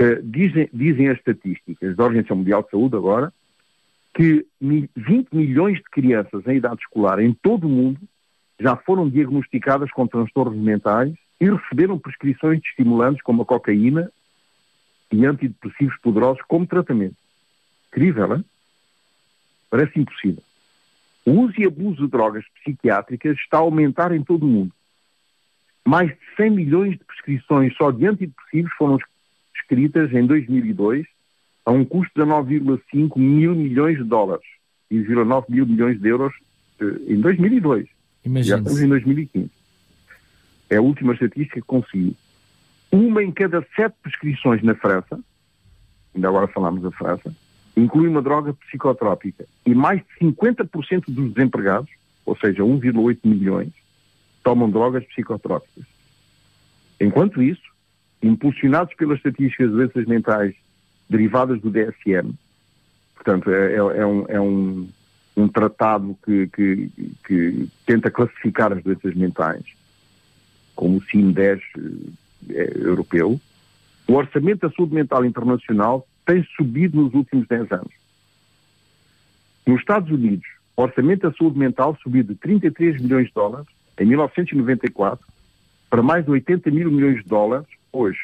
Uh, 0.00 0.20
dizem, 0.24 0.68
dizem 0.72 1.08
as 1.08 1.18
estatísticas 1.18 1.94
da 1.94 2.04
Organização 2.04 2.38
Mundial 2.38 2.62
de 2.62 2.70
Saúde 2.70 2.96
agora 2.96 3.32
que 4.14 4.44
20 4.60 5.28
milhões 5.32 5.78
de 5.78 5.84
crianças 5.84 6.46
em 6.46 6.56
idade 6.56 6.80
escolar 6.80 7.20
em 7.20 7.32
todo 7.32 7.66
o 7.66 7.70
mundo 7.70 8.00
já 8.58 8.76
foram 8.76 9.08
diagnosticadas 9.08 9.90
com 9.92 10.06
transtornos 10.06 10.58
mentais 10.58 11.14
e 11.40 11.48
receberam 11.48 11.98
prescrições 11.98 12.60
de 12.60 12.68
estimulantes 12.68 13.22
como 13.22 13.42
a 13.42 13.46
cocaína 13.46 14.10
e 15.12 15.24
antidepressivos 15.24 15.96
poderosos 16.00 16.42
como 16.48 16.66
tratamento. 16.66 17.16
Incrível, 17.90 18.36
hein? 18.36 18.44
Parece 19.68 19.98
impossível. 19.98 20.42
O 21.24 21.32
uso 21.32 21.54
e 21.58 21.66
abuso 21.66 22.04
de 22.04 22.10
drogas 22.10 22.44
psiquiátricas 22.56 23.36
está 23.36 23.58
a 23.58 23.60
aumentar 23.60 24.12
em 24.12 24.22
todo 24.22 24.44
o 24.44 24.48
mundo. 24.48 24.72
Mais 25.86 26.08
de 26.08 26.18
100 26.36 26.50
milhões 26.50 26.98
de 26.98 27.04
prescrições 27.04 27.74
só 27.76 27.90
de 27.90 28.06
antidepressivos 28.06 28.72
foram 28.76 28.98
escritas 29.54 30.12
em 30.12 30.26
2002 30.26 31.06
a 31.64 31.72
um 31.72 31.84
custo 31.84 32.12
de 32.14 32.28
9,5 32.28 33.18
mil 33.18 33.54
milhões 33.54 33.98
de 33.98 34.04
dólares 34.04 34.46
e 34.90 34.98
9 34.98 35.46
mil 35.48 35.66
milhões 35.66 36.00
de 36.00 36.08
euros 36.08 36.34
eh, 36.80 37.12
em 37.12 37.20
2002. 37.20 37.86
Já 38.24 38.58
estamos 38.58 38.80
em 38.80 38.88
2015. 38.88 39.50
É 40.68 40.76
a 40.76 40.82
última 40.82 41.12
estatística 41.12 41.60
que 41.60 41.66
consegui. 41.66 42.16
Uma 42.90 43.22
em 43.22 43.30
cada 43.30 43.64
sete 43.76 43.94
prescrições 44.02 44.62
na 44.62 44.74
França, 44.74 45.20
ainda 46.14 46.28
agora 46.28 46.48
falamos 46.48 46.82
da 46.82 46.90
França, 46.90 47.34
inclui 47.80 48.08
uma 48.08 48.22
droga 48.22 48.52
psicotrópica. 48.52 49.46
E 49.64 49.74
mais 49.74 50.00
de 50.00 50.26
50% 50.26 51.04
dos 51.08 51.32
desempregados, 51.32 51.90
ou 52.24 52.36
seja, 52.36 52.62
1,8 52.62 53.18
milhões, 53.24 53.70
tomam 54.42 54.70
drogas 54.70 55.04
psicotrópicas. 55.06 55.84
Enquanto 57.00 57.42
isso, 57.42 57.62
impulsionados 58.22 58.94
pelas 58.94 59.16
estatísticas 59.18 59.70
de 59.70 59.76
doenças 59.76 60.06
mentais 60.06 60.54
derivadas 61.08 61.60
do 61.60 61.70
DSM, 61.70 62.32
portanto, 63.14 63.50
é, 63.50 63.72
é, 63.72 63.76
é, 63.76 64.06
um, 64.06 64.24
é 64.28 64.40
um, 64.40 64.88
um, 65.36 65.48
tratado 65.48 66.16
que, 66.24 66.46
que, 66.48 66.90
que, 67.26 67.68
tenta 67.86 68.10
classificar 68.10 68.72
as 68.72 68.82
doenças 68.82 69.14
mentais, 69.14 69.64
como 70.76 70.98
o 70.98 71.04
CIM-10 71.04 71.60
é, 72.50 72.72
europeu, 72.76 73.40
o 74.06 74.12
orçamento 74.14 74.68
da 74.68 74.74
saúde 74.74 74.94
mental 74.94 75.24
internacional 75.24 76.06
tem 76.30 76.46
subido 76.56 77.02
nos 77.02 77.12
últimos 77.12 77.48
10 77.48 77.72
anos. 77.72 77.92
Nos 79.66 79.80
Estados 79.80 80.08
Unidos, 80.12 80.46
o 80.76 80.82
orçamento 80.82 81.28
da 81.28 81.36
saúde 81.36 81.58
mental 81.58 81.98
subiu 82.00 82.22
de 82.22 82.36
33 82.36 83.02
milhões 83.02 83.26
de 83.26 83.34
dólares 83.34 83.66
em 83.98 84.04
1994 84.04 85.26
para 85.90 86.02
mais 86.04 86.24
de 86.24 86.30
80 86.30 86.70
mil 86.70 86.88
milhões 86.88 87.24
de 87.24 87.28
dólares 87.28 87.66
hoje. 87.92 88.20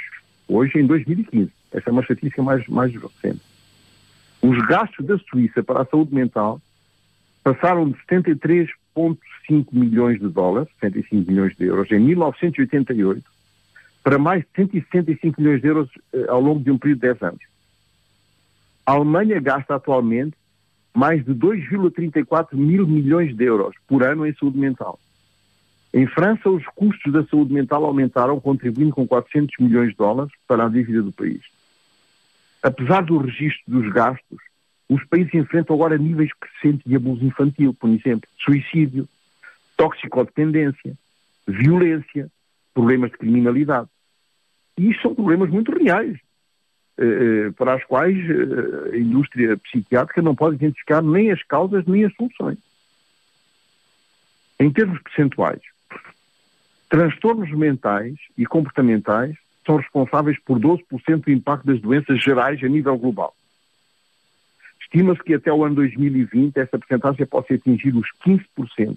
Hoje, 0.46 0.78
em 0.78 0.86
2015. 0.86 1.50
Essa 1.72 1.90
é 1.90 1.92
uma 1.92 2.00
estatística 2.00 2.40
mais, 2.44 2.64
mais 2.68 2.94
recente. 2.94 3.42
Os 4.40 4.56
gastos 4.68 5.04
da 5.04 5.18
Suíça 5.18 5.64
para 5.64 5.82
a 5.82 5.84
saúde 5.84 6.14
mental 6.14 6.60
passaram 7.42 7.90
de 7.90 7.98
73,5 8.08 9.66
milhões 9.72 10.20
de 10.20 10.28
dólares, 10.28 10.68
75 10.80 11.28
milhões 11.28 11.56
de 11.56 11.64
euros, 11.64 11.90
em 11.90 11.98
1988, 11.98 13.25
para 14.04 14.16
mais 14.16 14.44
de 14.44 14.48
165 14.54 15.40
milhões 15.40 15.60
de 15.60 15.66
euros 15.66 15.90
eh, 16.12 16.26
ao 16.28 16.40
longo 16.40 16.60
de 16.60 16.70
um 16.70 16.78
período 16.78 17.00
de 17.00 17.08
10 17.08 17.22
anos. 17.22 17.55
A 18.87 18.93
Alemanha 18.93 19.40
gasta 19.40 19.75
atualmente 19.75 20.37
mais 20.95 21.25
de 21.25 21.35
2,34 21.35 22.55
mil 22.55 22.87
milhões 22.87 23.37
de 23.37 23.45
euros 23.45 23.75
por 23.87 24.05
ano 24.05 24.25
em 24.25 24.33
saúde 24.35 24.57
mental. 24.59 24.99
Em 25.93 26.07
França, 26.07 26.49
os 26.49 26.64
custos 26.66 27.12
da 27.12 27.25
saúde 27.26 27.52
mental 27.52 27.85
aumentaram, 27.85 28.40
contribuindo 28.40 28.95
com 28.95 29.07
400 29.07 29.55
milhões 29.59 29.90
de 29.90 29.97
dólares 29.97 30.33
para 30.47 30.64
a 30.64 30.69
dívida 30.69 31.02
do 31.02 31.12
país. 31.12 31.40
apesar 32.62 33.02
do 33.02 33.19
registro 33.19 33.62
dos 33.66 33.93
gastos, 33.93 34.38
os 34.88 35.05
países 35.05 35.35
enfrentam 35.35 35.75
agora 35.75 35.99
níveis 35.99 36.31
crescentes 36.35 36.85
de 36.85 36.97
abuso 36.97 37.25
infantil, 37.25 37.75
por 37.75 37.90
exemplo, 37.90 38.28
suicídio, 38.38 39.09
toxicodependência, 39.76 40.95
violência, 41.47 42.31
problemas 42.73 43.11
de 43.11 43.19
criminalidade. 43.19 43.88
E 44.78 44.90
isto 44.90 45.02
são 45.02 45.14
problemas 45.14 45.50
muito 45.50 45.73
reais, 45.73 46.19
para 47.57 47.76
os 47.76 47.85
quais 47.85 48.17
eh, 48.17 48.95
a 48.95 48.97
indústria 48.97 49.57
psiquiátrica 49.59 50.23
não 50.23 50.35
pode 50.35 50.57
identificar 50.57 51.03
nem 51.03 51.31
as 51.31 51.43
causas 51.43 51.85
nem 51.87 52.05
as 52.05 52.15
soluções. 52.15 52.59
Em 54.59 54.71
termos 54.71 55.00
percentuais, 55.03 55.61
transtornos 56.88 57.50
mentais 57.50 58.15
e 58.38 58.47
comportamentais 58.47 59.37
são 59.67 59.76
responsáveis 59.76 60.38
por 60.41 60.59
12% 60.59 61.25
do 61.25 61.31
impacto 61.31 61.67
das 61.67 61.81
doenças 61.81 62.23
gerais 62.23 62.62
a 62.62 62.69
nível 62.69 62.97
global. 62.97 63.35
Estima-se 64.81 65.23
que 65.23 65.35
até 65.35 65.53
o 65.53 65.65
ano 65.65 65.75
2020 65.75 66.57
essa 66.57 66.79
percentagem 66.79 67.26
possa 67.26 67.53
atingir 67.53 67.95
os 67.95 68.09
15%. 68.25 68.97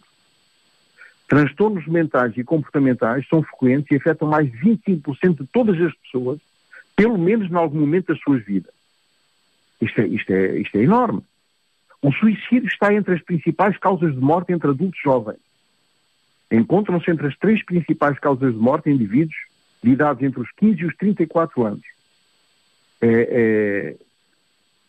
Transtornos 1.27 1.85
mentais 1.87 2.37
e 2.37 2.43
comportamentais 2.43 3.27
são 3.27 3.43
frequentes 3.43 3.91
e 3.91 3.95
afetam 3.95 4.27
mais 4.27 4.49
de 4.51 4.57
25% 4.57 5.41
de 5.41 5.47
todas 5.47 5.79
as 5.81 5.93
pessoas, 5.95 6.39
pelo 6.99 7.17
menos 7.17 7.49
em 7.49 7.55
algum 7.55 7.79
momento 7.79 8.07
das 8.07 8.19
suas 8.19 8.43
vidas. 8.43 8.73
Isto 9.79 10.01
é, 10.01 10.07
isto 10.07 10.33
é, 10.33 10.59
isto 10.59 10.77
é 10.77 10.83
enorme. 10.83 11.23
O 12.01 12.11
suicídio 12.11 12.67
está 12.67 12.93
entre 12.93 13.15
as 13.15 13.21
principais 13.21 13.77
causas 13.77 14.13
de 14.13 14.19
morte 14.19 14.51
entre 14.51 14.69
adultos 14.69 14.99
jovens. 15.01 15.39
Encontram-se 16.51 17.09
entre 17.09 17.27
as 17.27 17.37
três 17.37 17.63
principais 17.63 18.19
causas 18.19 18.53
de 18.53 18.59
morte 18.59 18.89
indivíduos 18.89 19.37
de 19.81 19.91
idades 19.91 20.21
entre 20.23 20.41
os 20.41 20.51
15 20.57 20.81
e 20.81 20.85
os 20.85 20.95
34 20.97 21.65
anos. 21.65 21.85
É, 22.99 23.95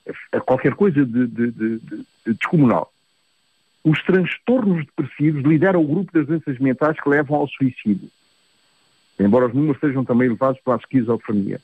é, 0.06 0.12
é 0.32 0.40
qualquer 0.40 0.74
coisa 0.74 1.06
de, 1.06 1.26
de, 1.28 1.50
de, 1.52 1.78
de, 1.78 2.04
descomunal. 2.26 2.92
Os 3.84 4.02
transtornos 4.02 4.84
depressivos 4.84 5.44
lideram 5.44 5.80
o 5.80 5.86
grupo 5.86 6.12
das 6.12 6.26
doenças 6.26 6.58
mentais 6.58 7.00
que 7.00 7.08
levam 7.08 7.36
ao 7.36 7.48
suicídio, 7.48 8.10
embora 9.18 9.46
os 9.46 9.54
números 9.54 9.78
sejam 9.78 10.04
também 10.04 10.26
elevados 10.26 10.60
pela 10.62 10.76
esquizofrenia. 10.76 11.60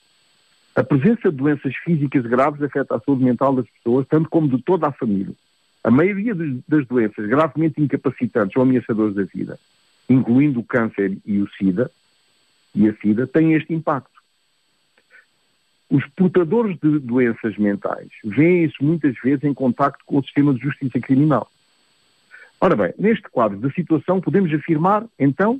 A 0.77 0.85
presença 0.85 1.31
de 1.31 1.37
doenças 1.39 1.75
físicas 1.77 2.23
graves 2.27 2.63
afeta 2.63 2.97
a 2.97 3.01
saúde 3.01 3.25
mental 3.25 3.55
das 3.55 3.67
pessoas, 3.71 4.07
tanto 4.09 4.29
como 4.29 4.47
de 4.47 4.63
toda 4.63 4.87
a 4.87 4.93
família. 4.93 5.35
A 5.83 5.91
maioria 5.91 6.35
das 6.69 6.87
doenças 6.87 7.27
gravemente 7.27 7.81
incapacitantes 7.81 8.55
ou 8.55 8.63
ameaçadoras 8.63 9.15
da 9.15 9.23
vida, 9.23 9.59
incluindo 10.07 10.61
o 10.61 10.65
câncer 10.65 11.17
e 11.25 11.41
o 11.41 11.49
SIDA, 11.53 11.91
e 12.75 12.87
a 12.87 12.95
SIDA 12.97 13.27
têm 13.27 13.55
este 13.55 13.73
impacto. 13.73 14.21
Os 15.89 16.05
portadores 16.11 16.77
de 16.79 16.99
doenças 16.99 17.57
mentais 17.57 18.11
veem-se 18.23 18.85
muitas 18.85 19.15
vezes 19.25 19.45
em 19.45 19.55
contacto 19.55 20.05
com 20.05 20.19
o 20.19 20.25
sistema 20.25 20.53
de 20.53 20.61
justiça 20.61 21.01
criminal. 21.01 21.49
Ora 22.61 22.77
bem, 22.77 22.93
neste 22.99 23.31
quadro 23.31 23.57
da 23.59 23.71
situação 23.71 24.21
podemos 24.21 24.53
afirmar, 24.53 25.07
então, 25.19 25.59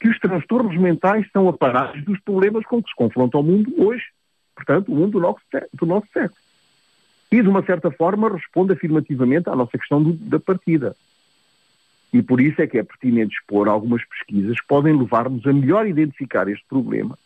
que 0.00 0.08
os 0.08 0.18
transtornos 0.18 0.76
mentais 0.76 1.30
são 1.32 1.48
aparados 1.48 2.02
dos 2.04 2.18
problemas 2.22 2.64
com 2.66 2.82
que 2.82 2.88
se 2.88 2.96
confronta 2.96 3.38
o 3.38 3.42
mundo 3.42 3.72
hoje, 3.76 4.04
portanto, 4.58 4.92
o 4.92 4.96
mundo 4.96 5.12
do 5.12 5.20
nosso, 5.20 5.40
do 5.72 5.86
nosso 5.86 6.06
século. 6.12 6.40
E, 7.30 7.42
de 7.42 7.48
uma 7.48 7.62
certa 7.62 7.90
forma, 7.90 8.28
responde 8.28 8.72
afirmativamente 8.72 9.48
à 9.48 9.54
nossa 9.54 9.78
questão 9.78 10.02
do, 10.02 10.12
da 10.14 10.40
partida. 10.40 10.96
E 12.12 12.22
por 12.22 12.40
isso 12.40 12.60
é 12.60 12.66
que 12.66 12.78
é 12.78 12.82
pertinente 12.82 13.36
expor 13.36 13.68
algumas 13.68 14.02
pesquisas 14.04 14.58
que 14.60 14.66
podem 14.66 14.98
levar-nos 14.98 15.46
a 15.46 15.52
melhor 15.52 15.86
identificar 15.86 16.48
este 16.48 16.64
problema, 16.66 17.16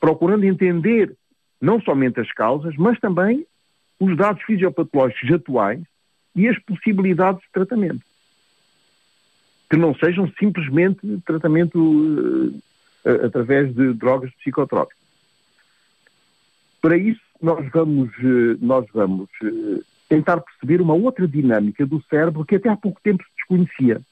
procurando 0.00 0.44
entender 0.44 1.14
não 1.60 1.80
somente 1.80 2.18
as 2.18 2.32
causas, 2.32 2.74
mas 2.76 2.98
também 2.98 3.46
os 4.00 4.16
dados 4.16 4.42
fisiopatológicos 4.42 5.30
atuais 5.30 5.82
e 6.34 6.48
as 6.48 6.58
possibilidades 6.60 7.42
de 7.42 7.52
tratamento. 7.52 8.02
Que 9.70 9.76
não 9.76 9.94
sejam 9.94 10.32
simplesmente 10.38 11.00
tratamento 11.26 11.78
uh, 11.78 13.26
através 13.26 13.72
de 13.74 13.92
drogas 13.92 14.34
psicotrópicas. 14.36 15.01
Para 16.82 16.98
isso, 16.98 17.22
nós 17.40 17.66
vamos, 17.72 18.10
uh, 18.18 18.58
nós 18.60 18.84
vamos 18.92 19.30
uh, 19.42 19.82
tentar 20.08 20.42
perceber 20.42 20.82
uma 20.82 20.94
outra 20.94 21.26
dinâmica 21.26 21.86
do 21.86 22.02
cérebro 22.10 22.44
que 22.44 22.56
até 22.56 22.68
há 22.68 22.76
pouco 22.76 23.00
tempo 23.02 23.24
se 23.24 23.30
desconhecia. 23.36 24.02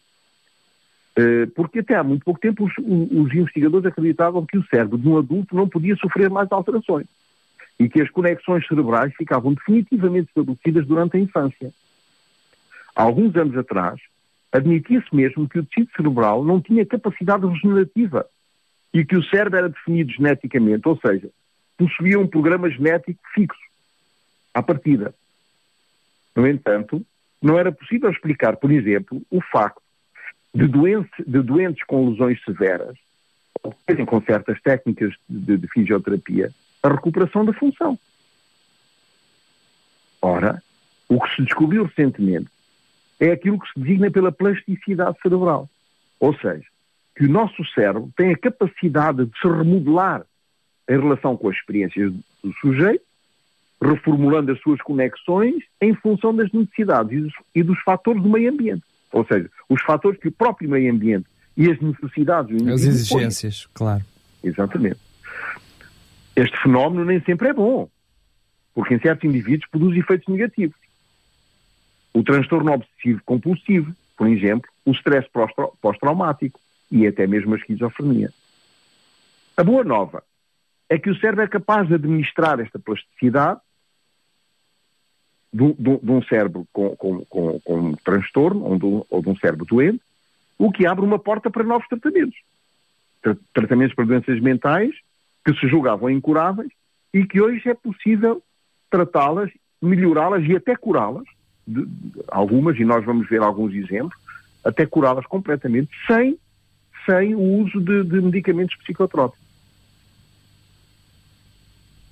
Eh, 1.17 1.47
porque 1.55 1.81
até 1.81 1.97
há 1.97 2.05
muito 2.05 2.25
pouco 2.25 2.41
tempo 2.41 2.65
os, 2.65 2.73
os, 2.79 3.35
investigadores 3.35 3.87
acreditavam 3.87 4.47
que 4.47 4.57
o 4.57 4.65
cérebro 4.69 4.97
de 4.97 5.09
um 5.09 5.19
adulto 5.19 5.55
não 5.55 5.69
podia 5.69 5.97
sofrer 5.97 6.31
mais 6.31 6.51
alterações 6.51 7.07
e 7.79 7.89
que 7.89 8.01
as 8.01 8.09
conexões 8.11 8.67
cerebrais 8.67 9.13
ficavam 9.17 9.53
definitivamente 9.53 10.29
estabelecidas 10.29 10.87
durante 10.87 11.17
a 11.17 11.21
infância. 11.21 11.73
Há 12.95 13.03
alguns 13.03 13.35
anos 13.37 13.57
atrás, 13.57 14.01
admitia-se 14.53 15.15
mesmo 15.15 15.49
que 15.49 15.59
o 15.59 15.65
tecido 15.65 15.91
cerebral 15.97 16.45
não 16.45 16.61
tinha 16.61 16.87
capacidade 16.87 17.47
regenerativa 17.47 18.25
e 18.95 19.05
que 19.05 19.17
o 19.17 19.25
cérebro 19.25 19.59
era 19.59 19.69
definido 19.69 20.13
geneticamente, 20.13 20.89
ou 20.89 20.99
seja, 21.05 21.29
possuía 21.81 22.19
um 22.19 22.27
programa 22.27 22.69
genético 22.71 23.19
fixo, 23.33 23.59
à 24.53 24.63
partida. 24.63 25.15
No 26.37 26.47
entanto, 26.47 27.05
não 27.41 27.59
era 27.59 27.73
possível 27.73 28.11
explicar, 28.11 28.59
por 28.59 28.71
exemplo, 28.71 29.23
o 29.31 29.41
facto 29.41 29.81
de, 30.55 30.67
doente, 30.67 31.11
de 31.27 31.41
doentes 31.41 31.83
com 31.85 32.11
lesões 32.11 32.39
severas, 32.45 32.99
com 34.07 34.21
certas 34.21 34.61
técnicas 34.61 35.15
de, 35.27 35.57
de 35.57 35.69
fisioterapia, 35.69 36.53
a 36.83 36.89
recuperação 36.89 37.47
da 37.47 37.55
função. 37.55 37.99
Ora, 40.21 40.63
o 41.09 41.19
que 41.19 41.35
se 41.35 41.43
descobriu 41.43 41.85
recentemente 41.85 42.51
é 43.19 43.31
aquilo 43.31 43.59
que 43.59 43.73
se 43.73 43.81
designa 43.81 44.11
pela 44.11 44.31
plasticidade 44.31 45.17
cerebral. 45.23 45.67
Ou 46.19 46.35
seja, 46.35 46.67
que 47.17 47.25
o 47.25 47.31
nosso 47.31 47.65
cérebro 47.75 48.11
tem 48.15 48.33
a 48.33 48.39
capacidade 48.39 49.25
de 49.25 49.39
se 49.41 49.49
remodelar 49.49 50.27
em 50.91 51.01
relação 51.01 51.37
com 51.37 51.49
as 51.49 51.57
experiências 51.57 52.13
do 52.43 52.53
sujeito, 52.61 53.05
reformulando 53.81 54.51
as 54.51 54.61
suas 54.61 54.83
conexões 54.83 55.63
em 55.81 55.95
função 55.95 56.35
das 56.35 56.51
necessidades 56.53 57.13
e 57.13 57.21
dos, 57.21 57.33
e 57.55 57.63
dos 57.63 57.81
fatores 57.83 58.21
do 58.21 58.29
meio 58.29 58.51
ambiente. 58.51 58.83
Ou 59.13 59.25
seja, 59.25 59.49
os 59.69 59.81
fatores 59.83 60.19
que 60.19 60.29
o 60.29 60.33
próprio 60.33 60.69
meio 60.69 60.93
ambiente 60.93 61.27
e 61.57 61.71
as 61.71 61.81
necessidades... 61.81 62.61
As 62.67 62.83
exigências, 62.83 63.67
põem. 63.67 63.73
claro. 63.75 64.05
Exatamente. 64.43 64.99
Este 66.35 66.61
fenómeno 66.61 67.05
nem 67.05 67.21
sempre 67.21 67.49
é 67.49 67.53
bom, 67.53 67.89
porque 68.75 68.95
em 68.95 69.01
certos 69.01 69.29
indivíduos 69.29 69.71
produz 69.71 69.97
efeitos 69.97 70.27
negativos. 70.27 70.77
O 72.13 72.25
transtorno 72.25 72.73
obsessivo 72.73 73.21
compulsivo, 73.25 73.95
por 74.17 74.27
exemplo, 74.27 74.69
o 74.85 74.91
stress 74.91 75.29
pós-traumático 75.81 76.59
e 76.91 77.07
até 77.07 77.29
mesmo 77.29 77.55
a 77.55 77.59
esquizofrenia. 77.59 78.33
A 79.57 79.63
boa 79.63 79.85
nova 79.85 80.25
é 80.91 80.99
que 80.99 81.09
o 81.09 81.17
cérebro 81.21 81.45
é 81.45 81.49
capaz 81.49 81.87
de 81.87 81.95
administrar 81.95 82.59
esta 82.59 82.77
plasticidade 82.77 83.61
de, 85.53 85.73
de, 85.75 85.99
de 85.99 86.11
um 86.11 86.23
cérebro 86.25 86.67
com, 86.73 86.97
com, 86.97 87.25
com, 87.27 87.61
com 87.61 87.77
um 87.79 87.95
transtorno 87.95 88.65
ou 88.65 88.77
de, 88.77 89.07
ou 89.09 89.23
de 89.23 89.29
um 89.29 89.37
cérebro 89.37 89.65
doente, 89.65 90.03
o 90.59 90.71
que 90.73 90.87
abre 90.87 91.05
uma 91.05 91.19
porta 91.19 91.49
para 91.49 91.63
novos 91.63 91.87
tratamentos. 91.87 92.37
Tratamentos 93.55 93.95
para 93.95 94.05
doenças 94.05 94.41
mentais 94.41 94.93
que 95.45 95.55
se 95.55 95.69
julgavam 95.69 96.11
incuráveis 96.11 96.71
e 97.15 97.25
que 97.25 97.41
hoje 97.41 97.69
é 97.69 97.75
possível 97.75 98.43
tratá-las, 98.91 99.51
melhorá-las 99.81 100.45
e 100.45 100.57
até 100.57 100.75
curá-las, 100.75 101.25
algumas, 102.29 102.77
e 102.79 102.85
nós 102.85 103.05
vamos 103.05 103.29
ver 103.29 103.41
alguns 103.41 103.73
exemplos, 103.75 104.19
até 104.65 104.87
curá-las 104.87 105.27
completamente, 105.27 105.91
sem, 106.07 106.37
sem 107.07 107.35
o 107.35 107.63
uso 107.63 107.81
de, 107.81 108.03
de 108.03 108.21
medicamentos 108.21 108.77
psicotrópicos. 108.77 109.50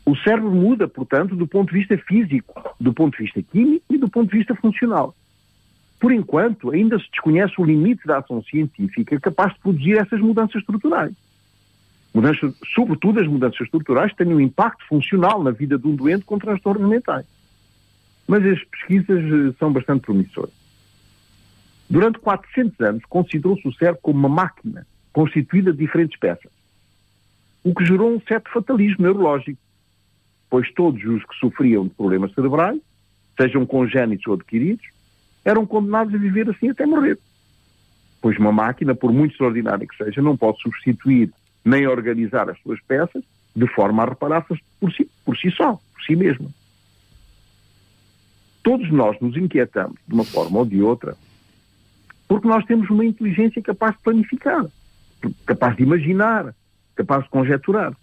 O 0.08 0.16
cérebro 0.16 0.50
muda, 0.50 0.88
portanto, 0.88 1.36
do 1.36 1.46
ponto 1.46 1.70
de 1.70 1.80
vista 1.80 1.98
físico, 1.98 2.54
do 2.80 2.94
ponto 2.94 3.18
de 3.18 3.24
vista 3.24 3.42
químico 3.42 3.84
e 3.90 3.98
do 3.98 4.08
ponto 4.08 4.30
de 4.30 4.38
vista 4.38 4.54
funcional. 4.54 5.14
Por 6.00 6.10
enquanto, 6.10 6.70
ainda 6.70 6.98
se 6.98 7.10
desconhece 7.10 7.52
o 7.58 7.64
limite 7.64 8.06
da 8.06 8.16
ação 8.16 8.42
científica 8.42 9.20
capaz 9.20 9.52
de 9.52 9.60
produzir 9.60 9.98
essas 9.98 10.18
mudanças 10.18 10.62
estruturais. 10.62 11.12
Mudanças, 12.14 12.54
sobretudo 12.74 13.20
as 13.20 13.26
mudanças 13.26 13.60
estruturais 13.60 14.10
que 14.12 14.24
têm 14.24 14.32
um 14.32 14.40
impacto 14.40 14.82
funcional 14.86 15.42
na 15.42 15.50
vida 15.50 15.76
de 15.76 15.86
um 15.86 15.94
doente 15.94 16.24
com 16.24 16.38
transtornos 16.38 16.88
mentais. 16.88 17.26
Mas 18.26 18.42
as 18.46 18.64
pesquisas 18.64 19.22
eh, 19.22 19.54
são 19.58 19.70
bastante 19.70 20.00
promissoras. 20.00 20.54
Durante 21.90 22.18
400 22.18 22.80
anos, 22.80 23.02
considerou-se 23.10 23.68
o 23.68 23.74
cérebro 23.74 24.00
como 24.00 24.20
uma 24.20 24.28
máquina 24.30 24.86
constituída 25.12 25.70
de 25.70 25.80
diferentes 25.80 26.18
peças, 26.18 26.50
o 27.62 27.74
que 27.74 27.84
gerou 27.84 28.10
um 28.10 28.20
certo 28.22 28.50
fatalismo 28.50 29.02
neurológico 29.02 29.67
pois 30.50 30.72
todos 30.72 31.02
os 31.04 31.24
que 31.24 31.34
sofriam 31.38 31.84
de 31.84 31.94
problemas 31.94 32.32
cerebrais, 32.32 32.80
sejam 33.36 33.66
congénitos 33.66 34.26
ou 34.26 34.34
adquiridos, 34.34 34.84
eram 35.44 35.66
condenados 35.66 36.14
a 36.14 36.18
viver 36.18 36.48
assim 36.50 36.70
até 36.70 36.84
morrer. 36.84 37.18
Pois 38.20 38.36
uma 38.38 38.52
máquina, 38.52 38.94
por 38.94 39.12
muito 39.12 39.32
extraordinária 39.32 39.86
que 39.86 39.96
seja, 39.96 40.20
não 40.20 40.36
pode 40.36 40.60
substituir 40.60 41.32
nem 41.64 41.86
organizar 41.86 42.50
as 42.50 42.58
suas 42.60 42.80
peças 42.82 43.22
de 43.54 43.66
forma 43.68 44.02
a 44.02 44.06
reparar-se 44.06 44.54
por 44.80 44.92
si, 44.92 45.08
por 45.24 45.36
si 45.36 45.50
só, 45.50 45.74
por 45.74 46.02
si 46.04 46.16
mesma. 46.16 46.48
todos 48.62 48.90
nós 48.90 49.18
nos 49.20 49.36
inquietamos 49.36 49.96
de 50.06 50.14
uma 50.14 50.24
forma 50.24 50.58
ou 50.58 50.66
de 50.66 50.82
outra, 50.82 51.16
porque 52.28 52.46
nós 52.46 52.64
temos 52.66 52.90
uma 52.90 53.04
inteligência 53.04 53.62
capaz 53.62 53.96
de 53.96 54.02
planificar, 54.02 54.66
capaz 55.46 55.76
de 55.76 55.82
imaginar, 55.82 56.54
capaz 56.94 57.24
de 57.24 57.30
conjecturar. 57.30 57.94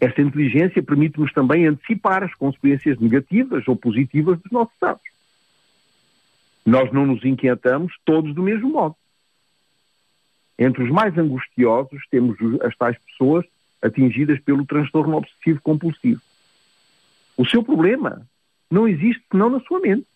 Essa 0.00 0.22
inteligência 0.22 0.82
permite-nos 0.82 1.32
também 1.32 1.66
antecipar 1.66 2.24
as 2.24 2.34
consequências 2.34 2.98
negativas 2.98 3.68
ou 3.68 3.76
positivas 3.76 4.40
dos 4.40 4.50
nossos 4.50 4.82
atos. 4.82 5.04
Nós 6.64 6.90
não 6.90 7.04
nos 7.04 7.22
inquietamos 7.24 7.92
todos 8.04 8.34
do 8.34 8.42
mesmo 8.42 8.70
modo. 8.70 8.96
Entre 10.58 10.82
os 10.82 10.90
mais 10.90 11.16
angustiosos, 11.16 12.02
temos 12.10 12.36
as 12.62 12.74
tais 12.76 12.96
pessoas 12.98 13.44
atingidas 13.82 14.40
pelo 14.40 14.64
transtorno 14.64 15.16
obsessivo 15.16 15.60
compulsivo. 15.62 16.20
O 17.36 17.46
seu 17.46 17.62
problema 17.62 18.26
não 18.70 18.86
existe 18.86 19.22
senão 19.30 19.50
na 19.50 19.60
sua 19.60 19.80
mente. 19.80 20.06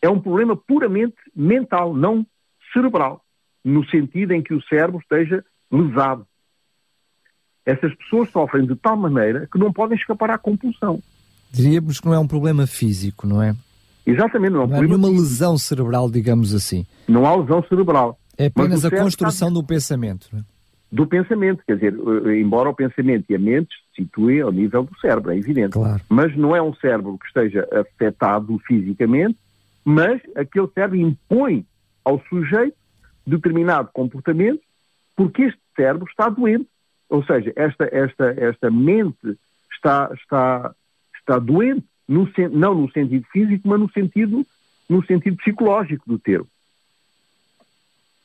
É 0.00 0.08
um 0.08 0.20
problema 0.20 0.56
puramente 0.56 1.16
mental, 1.34 1.94
não 1.94 2.26
cerebral, 2.72 3.24
no 3.64 3.88
sentido 3.88 4.32
em 4.32 4.42
que 4.42 4.54
o 4.54 4.62
cérebro 4.62 4.98
esteja 5.00 5.44
lesado. 5.70 6.26
Essas 7.64 7.94
pessoas 7.94 8.30
sofrem 8.30 8.66
de 8.66 8.74
tal 8.76 8.96
maneira 8.96 9.48
que 9.50 9.58
não 9.58 9.72
podem 9.72 9.96
escapar 9.96 10.30
à 10.30 10.38
compulsão. 10.38 11.00
Diríamos 11.50 12.00
que 12.00 12.06
não 12.06 12.14
é 12.14 12.18
um 12.18 12.26
problema 12.26 12.66
físico, 12.66 13.26
não 13.26 13.42
é? 13.42 13.54
Exatamente, 14.04 14.52
não 14.52 14.62
é 14.62 14.64
um 14.64 14.68
não 14.68 14.76
há 14.78 14.82
nenhuma 14.82 15.08
lesão 15.08 15.56
cerebral, 15.56 16.10
digamos 16.10 16.54
assim. 16.54 16.84
Não 17.06 17.26
há 17.26 17.36
lesão 17.36 17.62
cerebral. 17.68 18.18
É 18.36 18.46
apenas 18.46 18.84
a 18.84 18.90
construção 18.90 19.48
está... 19.48 19.60
do 19.60 19.64
pensamento. 19.64 20.28
Não 20.32 20.40
é? 20.40 20.44
Do 20.90 21.06
pensamento, 21.06 21.62
quer 21.66 21.76
dizer, 21.76 21.94
eh, 22.26 22.38
embora 22.38 22.68
o 22.68 22.74
pensamento 22.74 23.24
e 23.30 23.34
a 23.34 23.38
mente 23.38 23.74
se 23.96 24.02
situem 24.02 24.42
ao 24.42 24.52
nível 24.52 24.82
do 24.82 24.98
cérebro, 24.98 25.30
é 25.30 25.38
evidente. 25.38 25.70
Claro. 25.72 26.02
Mas 26.06 26.36
não 26.36 26.54
é 26.54 26.60
um 26.60 26.74
cérebro 26.74 27.16
que 27.16 27.26
esteja 27.26 27.66
afetado 27.72 28.58
fisicamente, 28.66 29.38
mas 29.82 30.20
aquele 30.36 30.68
cérebro 30.68 30.98
impõe 30.98 31.64
ao 32.04 32.20
sujeito 32.28 32.76
determinado 33.26 33.88
comportamento 33.92 34.60
porque 35.16 35.42
este 35.44 35.60
cérebro 35.74 36.06
está 36.10 36.28
doente. 36.28 36.66
Ou 37.12 37.22
seja, 37.24 37.52
esta, 37.56 37.86
esta, 37.92 38.34
esta 38.38 38.70
mente 38.70 39.38
está, 39.70 40.10
está, 40.14 40.74
está 41.14 41.38
doente, 41.38 41.84
no, 42.08 42.26
não 42.50 42.74
no 42.74 42.90
sentido 42.90 43.26
físico, 43.30 43.68
mas 43.68 43.78
no 43.78 43.90
sentido, 43.92 44.46
no 44.88 45.04
sentido 45.04 45.36
psicológico 45.36 46.08
do 46.08 46.18
termo. 46.18 46.46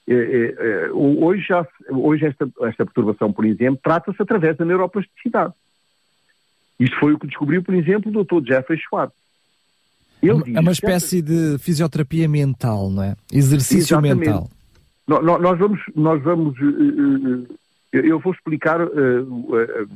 É, 0.08 0.14
é, 0.14 0.86
é, 0.86 0.92
hoje, 0.94 1.46
já, 1.46 1.68
hoje 1.90 2.28
esta, 2.28 2.50
esta 2.62 2.86
perturbação, 2.86 3.34
por 3.34 3.46
exemplo, 3.46 3.78
trata-se 3.84 4.22
através 4.22 4.56
da 4.56 4.64
neuroplasticidade. 4.64 5.54
Isto 6.80 6.98
foi 6.98 7.12
o 7.12 7.20
que 7.20 7.28
descobriu, 7.28 7.62
por 7.62 7.76
exemplo, 7.76 8.10
o 8.10 8.24
Dr. 8.24 8.48
Jeffrey 8.48 8.80
Schwartz. 8.80 9.18
Ele 10.24 10.56
é 10.56 10.62
uma 10.62 10.72
espécie 10.72 11.22
de 11.22 11.58
fisioterapia 11.60 12.30
mental, 12.30 12.90
não 12.90 13.04
é? 13.04 13.18
Exercício 13.34 13.96
Exatamente. 13.96 14.20
mental. 14.20 14.50
No, 15.06 15.22
no, 15.22 15.38
nós 15.40 15.60
vamos, 15.60 15.82
nós 15.94 16.24
vamos, 16.24 16.58
uh, 16.58 16.66
uh, 16.66 17.48
eu 17.92 18.20
vou 18.20 18.34
explicar, 18.34 18.82
uh, 18.82 19.90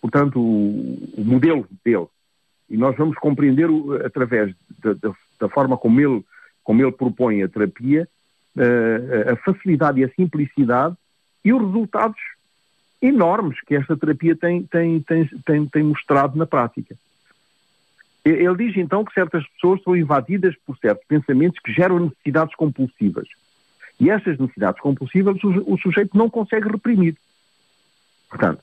portanto, 0.00 0.40
o, 0.40 1.12
o, 1.16 1.24
modelo 1.24 1.66
dele 1.84 2.06
e 2.68 2.76
nós 2.76 2.96
vamos 2.96 3.16
compreender 3.18 3.68
através 4.04 4.54
da, 4.82 4.92
da, 4.94 5.12
da, 5.40 5.48
forma 5.48 5.76
como 5.76 6.00
ele, 6.00 6.24
como 6.62 6.82
ele 6.82 6.92
propõe 6.92 7.42
a 7.42 7.48
terapia, 7.48 8.08
a 9.30 9.36
facilidade 9.36 10.00
e 10.00 10.04
a 10.04 10.08
simplicidade 10.10 10.94
e 11.44 11.52
os 11.52 11.60
resultados 11.60 12.20
enormes 13.02 13.60
que 13.62 13.74
esta 13.74 13.96
terapia 13.96 14.36
tem, 14.36 14.62
tem, 14.64 15.04
tem, 15.44 15.66
tem 15.66 15.82
mostrado 15.82 16.38
na 16.38 16.46
prática. 16.46 16.94
Ele 18.24 18.56
diz 18.56 18.76
então 18.76 19.04
que 19.04 19.14
certas 19.14 19.46
pessoas 19.48 19.82
são 19.82 19.96
invadidas 19.96 20.54
por 20.66 20.76
certos 20.76 21.06
pensamentos 21.06 21.58
que 21.64 21.72
geram 21.72 21.98
necessidades 22.00 22.54
compulsivas. 22.54 23.26
E 24.00 24.08
essas 24.08 24.38
necessidades 24.38 24.80
compulsivas 24.80 25.36
o, 25.44 25.76
sujeito 25.76 26.16
não 26.16 26.30
consegue 26.30 26.68
reprimir. 26.68 27.16
Portanto, 28.30 28.62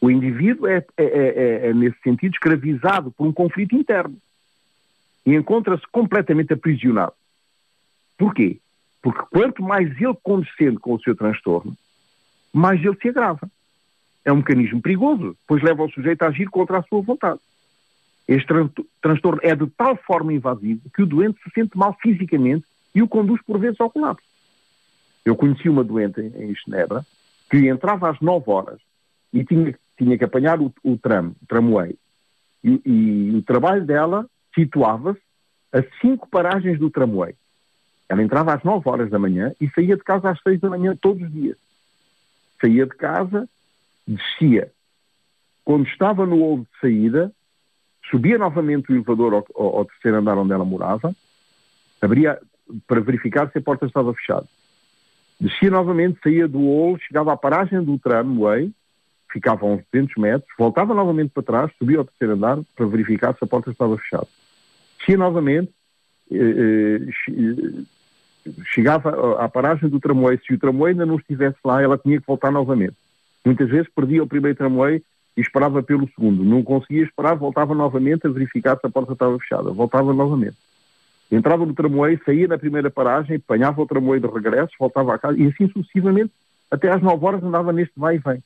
o 0.00 0.10
indivíduo 0.10 0.66
é, 0.66 0.84
é, 0.96 1.04
é, 1.04 1.68
é, 1.68 1.74
nesse 1.74 1.96
sentido, 2.02 2.32
escravizado 2.32 3.12
por 3.12 3.24
um 3.24 3.32
conflito 3.32 3.76
interno. 3.76 4.16
E 5.24 5.32
encontra-se 5.32 5.84
completamente 5.92 6.52
aprisionado. 6.52 7.12
Porquê? 8.18 8.58
Porque 9.00 9.22
quanto 9.30 9.62
mais 9.62 9.88
ele 10.00 10.16
condescende 10.20 10.78
com 10.78 10.94
o 10.94 11.00
seu 11.00 11.14
transtorno, 11.14 11.76
mais 12.52 12.84
ele 12.84 12.96
se 13.00 13.08
agrava. 13.08 13.48
É 14.24 14.32
um 14.32 14.36
mecanismo 14.36 14.82
perigoso, 14.82 15.36
pois 15.46 15.62
leva 15.62 15.84
o 15.84 15.90
sujeito 15.90 16.22
a 16.22 16.28
agir 16.28 16.50
contra 16.50 16.78
a 16.78 16.82
sua 16.82 17.00
vontade. 17.00 17.40
Este 18.26 18.46
tran 18.46 18.68
transtorno 19.00 19.40
é 19.42 19.54
de 19.54 19.66
tal 19.70 19.96
forma 19.96 20.32
invasivo 20.32 20.82
que 20.94 21.02
o 21.02 21.06
doente 21.06 21.40
se 21.42 21.50
sente 21.50 21.76
mal 21.76 21.96
fisicamente 22.00 22.64
e 22.94 23.02
o 23.02 23.08
conduz 23.08 23.40
por 23.42 23.58
vezes 23.58 23.80
ao 23.80 23.90
colapso. 23.90 24.31
Eu 25.24 25.36
conheci 25.36 25.68
uma 25.68 25.84
doente 25.84 26.20
em, 26.20 26.54
Genebra 26.54 27.04
que 27.50 27.68
entrava 27.68 28.10
às 28.10 28.20
9 28.20 28.50
horas 28.50 28.80
e 29.32 29.44
tinha, 29.44 29.74
tinha 29.96 30.18
que 30.18 30.24
apanhar 30.24 30.60
o, 30.60 30.72
o 30.82 30.96
tram, 30.96 31.34
o 31.42 31.46
tramway. 31.46 31.96
E, 32.64 32.80
e 32.84 33.36
o 33.36 33.42
trabalho 33.42 33.84
dela 33.84 34.26
situava-se 34.54 35.20
a 35.72 35.82
cinco 36.00 36.28
paragens 36.28 36.78
do 36.78 36.90
tramway. 36.90 37.34
Ela 38.08 38.22
entrava 38.22 38.54
às 38.54 38.62
9 38.62 38.88
horas 38.88 39.10
da 39.10 39.18
manhã 39.18 39.54
e 39.60 39.68
saía 39.70 39.96
de 39.96 40.02
casa 40.02 40.30
às 40.30 40.40
6 40.42 40.60
da 40.60 40.70
manhã 40.70 40.96
todos 41.00 41.22
os 41.22 41.32
dias. 41.32 41.56
Saía 42.60 42.86
de 42.86 42.94
casa, 42.94 43.48
descia. 44.06 44.70
Quando 45.64 45.86
estava 45.86 46.26
no 46.26 46.40
hall 46.40 46.58
de 46.58 46.80
saída, 46.80 47.32
subia 48.10 48.36
novamente 48.36 48.90
o 48.90 48.94
elevador 48.94 49.34
ao, 49.34 49.46
ao, 49.54 49.76
ao, 49.78 49.84
terceiro 49.84 50.18
andar 50.18 50.36
onde 50.36 50.52
ela 50.52 50.64
morava, 50.64 51.14
abria 52.00 52.38
para 52.86 53.00
verificar 53.00 53.50
se 53.50 53.58
a 53.58 53.62
porta 53.62 53.86
estava 53.86 54.12
fechada. 54.14 54.46
Descia 55.42 55.70
novamente, 55.70 56.20
saía 56.22 56.46
do 56.46 56.60
hall, 56.60 56.96
chegava 57.00 57.32
à 57.32 57.36
paragem 57.36 57.82
do 57.82 57.98
tramway, 57.98 58.70
ficava 59.28 59.66
a 59.66 59.70
uns 59.70 59.82
200 59.92 60.16
metros, 60.16 60.48
voltava 60.56 60.94
novamente 60.94 61.30
para 61.30 61.42
trás, 61.42 61.72
subia 61.76 61.98
ao 61.98 62.04
terceiro 62.04 62.34
andar 62.34 62.60
para 62.76 62.86
verificar 62.86 63.34
se 63.36 63.42
a 63.42 63.46
porta 63.48 63.72
estava 63.72 63.98
fechada. 63.98 64.28
Descia 65.00 65.16
novamente, 65.16 65.72
eh, 66.30 67.08
eh, 67.28 67.82
chegava 68.72 69.42
à 69.42 69.48
paragem 69.48 69.88
do 69.88 69.98
tramway, 69.98 70.38
se 70.46 70.54
o 70.54 70.58
tramway 70.60 70.92
ainda 70.92 71.04
não 71.04 71.16
estivesse 71.16 71.58
lá, 71.64 71.82
ela 71.82 71.98
tinha 71.98 72.20
que 72.20 72.26
voltar 72.26 72.52
novamente. 72.52 72.94
Muitas 73.44 73.68
vezes 73.68 73.90
perdia 73.92 74.22
o 74.22 74.28
primeiro 74.28 74.56
tramway 74.56 75.02
e 75.36 75.40
esperava 75.40 75.82
pelo 75.82 76.08
segundo. 76.10 76.44
Não 76.44 76.62
conseguia 76.62 77.02
esperar, 77.02 77.34
voltava 77.34 77.74
novamente 77.74 78.28
a 78.28 78.30
verificar 78.30 78.78
se 78.78 78.86
a 78.86 78.90
porta 78.90 79.14
estava 79.14 79.36
fechada. 79.40 79.72
Voltava 79.72 80.12
novamente. 80.12 80.56
Entrava 81.32 81.64
no 81.64 81.72
tramway, 81.72 82.20
saía 82.26 82.46
na 82.46 82.58
primeira 82.58 82.90
paragem, 82.90 83.36
apanhava 83.36 83.80
o 83.80 83.86
tramway 83.86 84.20
de 84.20 84.26
regresso, 84.26 84.74
voltava 84.78 85.14
a 85.14 85.18
casa 85.18 85.38
e 85.38 85.46
assim 85.46 85.66
sucessivamente, 85.68 86.30
até 86.70 86.90
às 86.92 87.00
nove 87.00 87.24
horas 87.24 87.42
andava 87.42 87.72
neste 87.72 87.98
vai 87.98 88.16
e 88.16 88.18
vem. 88.18 88.44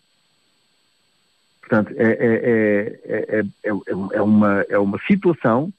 Portanto, 1.61 1.93
é, 1.97 2.13
é, 2.13 3.45
é, 3.65 3.71
é, 4.15 4.23
uma, 4.23 4.65
é 4.69 4.79
uma 4.79 5.01
situação 5.05 5.73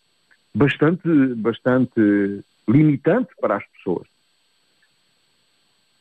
bastante, 0.53 1.07
bastante 1.35 2.43
limitante 2.67 3.29
para 3.39 3.55
as 3.55 3.65
pessoas. 3.67 4.05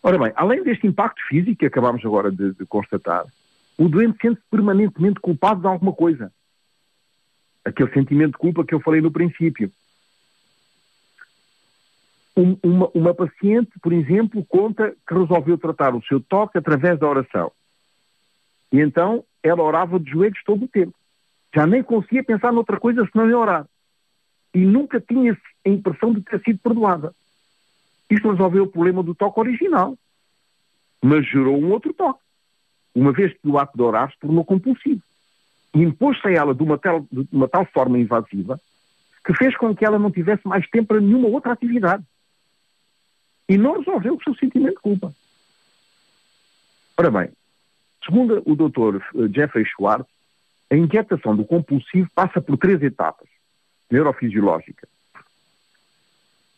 Ora 0.03 0.19
bem, 0.19 0.33
além 0.35 0.65
deste 0.65 0.89
impacto 0.89 1.23
físico 1.29 1.59
que 1.59 1.67
acabámos 1.67 2.05
agora 2.05 2.33
de, 2.33 2.53
de 2.53 2.67
constatar, 2.67 3.27
o 3.79 3.89
doente 3.89 4.19
sente-se 4.21 4.47
permanentemente 4.51 5.21
culpado 5.21 5.61
de 5.61 5.69
alguma 5.69 5.93
coisa. 5.93 6.33
Aquele 7.65 7.93
sentimento 7.93 8.33
de 8.33 8.39
culpa 8.39 8.65
que 8.65 8.75
eu 8.75 8.81
falei 8.81 9.01
no 9.01 9.13
princípio. 9.13 9.71
Um, 12.37 12.57
uma, 12.63 12.91
uma 12.95 13.15
paciente, 13.15 13.71
por 13.81 13.93
exemplo, 13.93 14.45
conta 14.45 14.95
que 15.07 15.15
resolveu 15.15 15.57
tratar 15.57 15.95
o 15.95 16.03
seu 16.03 16.21
toque 16.21 16.59
através 16.59 16.99
da 16.99 17.09
oração. 17.09 17.51
E 18.71 18.81
então 18.81 19.25
ela 19.43 19.63
orava 19.63 19.99
de 19.99 20.11
joelhos 20.11 20.43
todo 20.45 20.65
o 20.65 20.69
tempo. 20.69 20.95
Já 21.55 21.67
nem 21.67 21.83
conseguia 21.83 22.23
pensar 22.23 22.53
noutra 22.53 22.79
coisa 22.79 23.09
senão 23.11 23.31
em 23.31 23.35
orar. 23.35 23.67
E 24.53 24.59
nunca 24.59 25.01
tinha 25.01 25.37
a 25.65 25.69
impressão 25.69 26.13
de 26.13 26.21
ter 26.21 26.41
sido 26.43 26.59
perdoada. 26.59 27.15
Isto 28.11 28.31
resolveu 28.31 28.65
o 28.65 28.71
problema 28.71 29.03
do 29.03 29.15
toque 29.15 29.41
original. 29.41 29.97
Mas 31.03 31.27
gerou 31.27 31.57
um 31.59 31.71
outro 31.71 31.95
toque 31.95 32.21
uma 32.95 33.13
vez 33.13 33.33
que 33.33 33.49
o 33.49 33.59
ato 33.59 33.77
de 33.77 33.83
orar 33.83 34.11
se 34.11 34.19
tornou 34.19 34.45
compulsivo. 34.45 35.03
E 35.75 35.83
impôs-se 35.83 36.27
a 36.27 36.31
ela 36.31 36.55
de 36.55 36.63
uma, 36.63 36.79
tal, 36.79 37.07
de 37.13 37.29
uma 37.31 37.47
tal 37.47 37.67
forma 37.67 37.99
invasiva 37.99 38.59
que 39.25 39.35
fez 39.35 39.57
com 39.57 39.75
que 39.75 39.85
ela 39.85 39.99
não 39.99 40.11
tivesse 40.11 40.47
mais 40.47 40.67
tempo 40.71 40.89
para 40.89 41.01
nenhuma 41.01 41.29
outra 41.29 41.53
atividade. 41.53 42.03
E 43.49 43.57
não 43.57 43.79
resolveu 43.79 44.15
o 44.15 44.23
seu 44.23 44.35
sentimento 44.35 44.77
de 44.77 44.81
culpa. 44.81 45.15
Ora 46.97 47.11
bem, 47.11 47.31
segundo 48.05 48.43
o 48.47 48.57
Dr. 48.57 49.01
Jeffrey 49.35 49.65
Schwartz, 49.65 50.09
a 50.71 50.77
inquietação 50.77 51.37
do 51.37 51.45
compulsivo 51.45 52.09
passa 52.15 52.41
por 52.41 52.57
três 52.57 52.83
etapas 52.83 53.29
neurofisiológicas. 53.91 54.89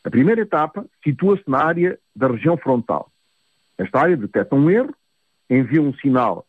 A 0.05 0.11
primeira 0.11 0.40
etapa 0.40 0.87
situa-se 1.05 1.42
na 1.46 1.62
área 1.62 1.98
da 2.16 2.29
região 2.29 2.57
frontal. 2.57 3.11
Esta 3.77 4.01
área 4.01 4.16
detecta 4.16 4.55
um 4.55 4.70
erro 4.70 4.94
envia 5.51 5.81
um 5.81 5.94
sinal 5.94 6.46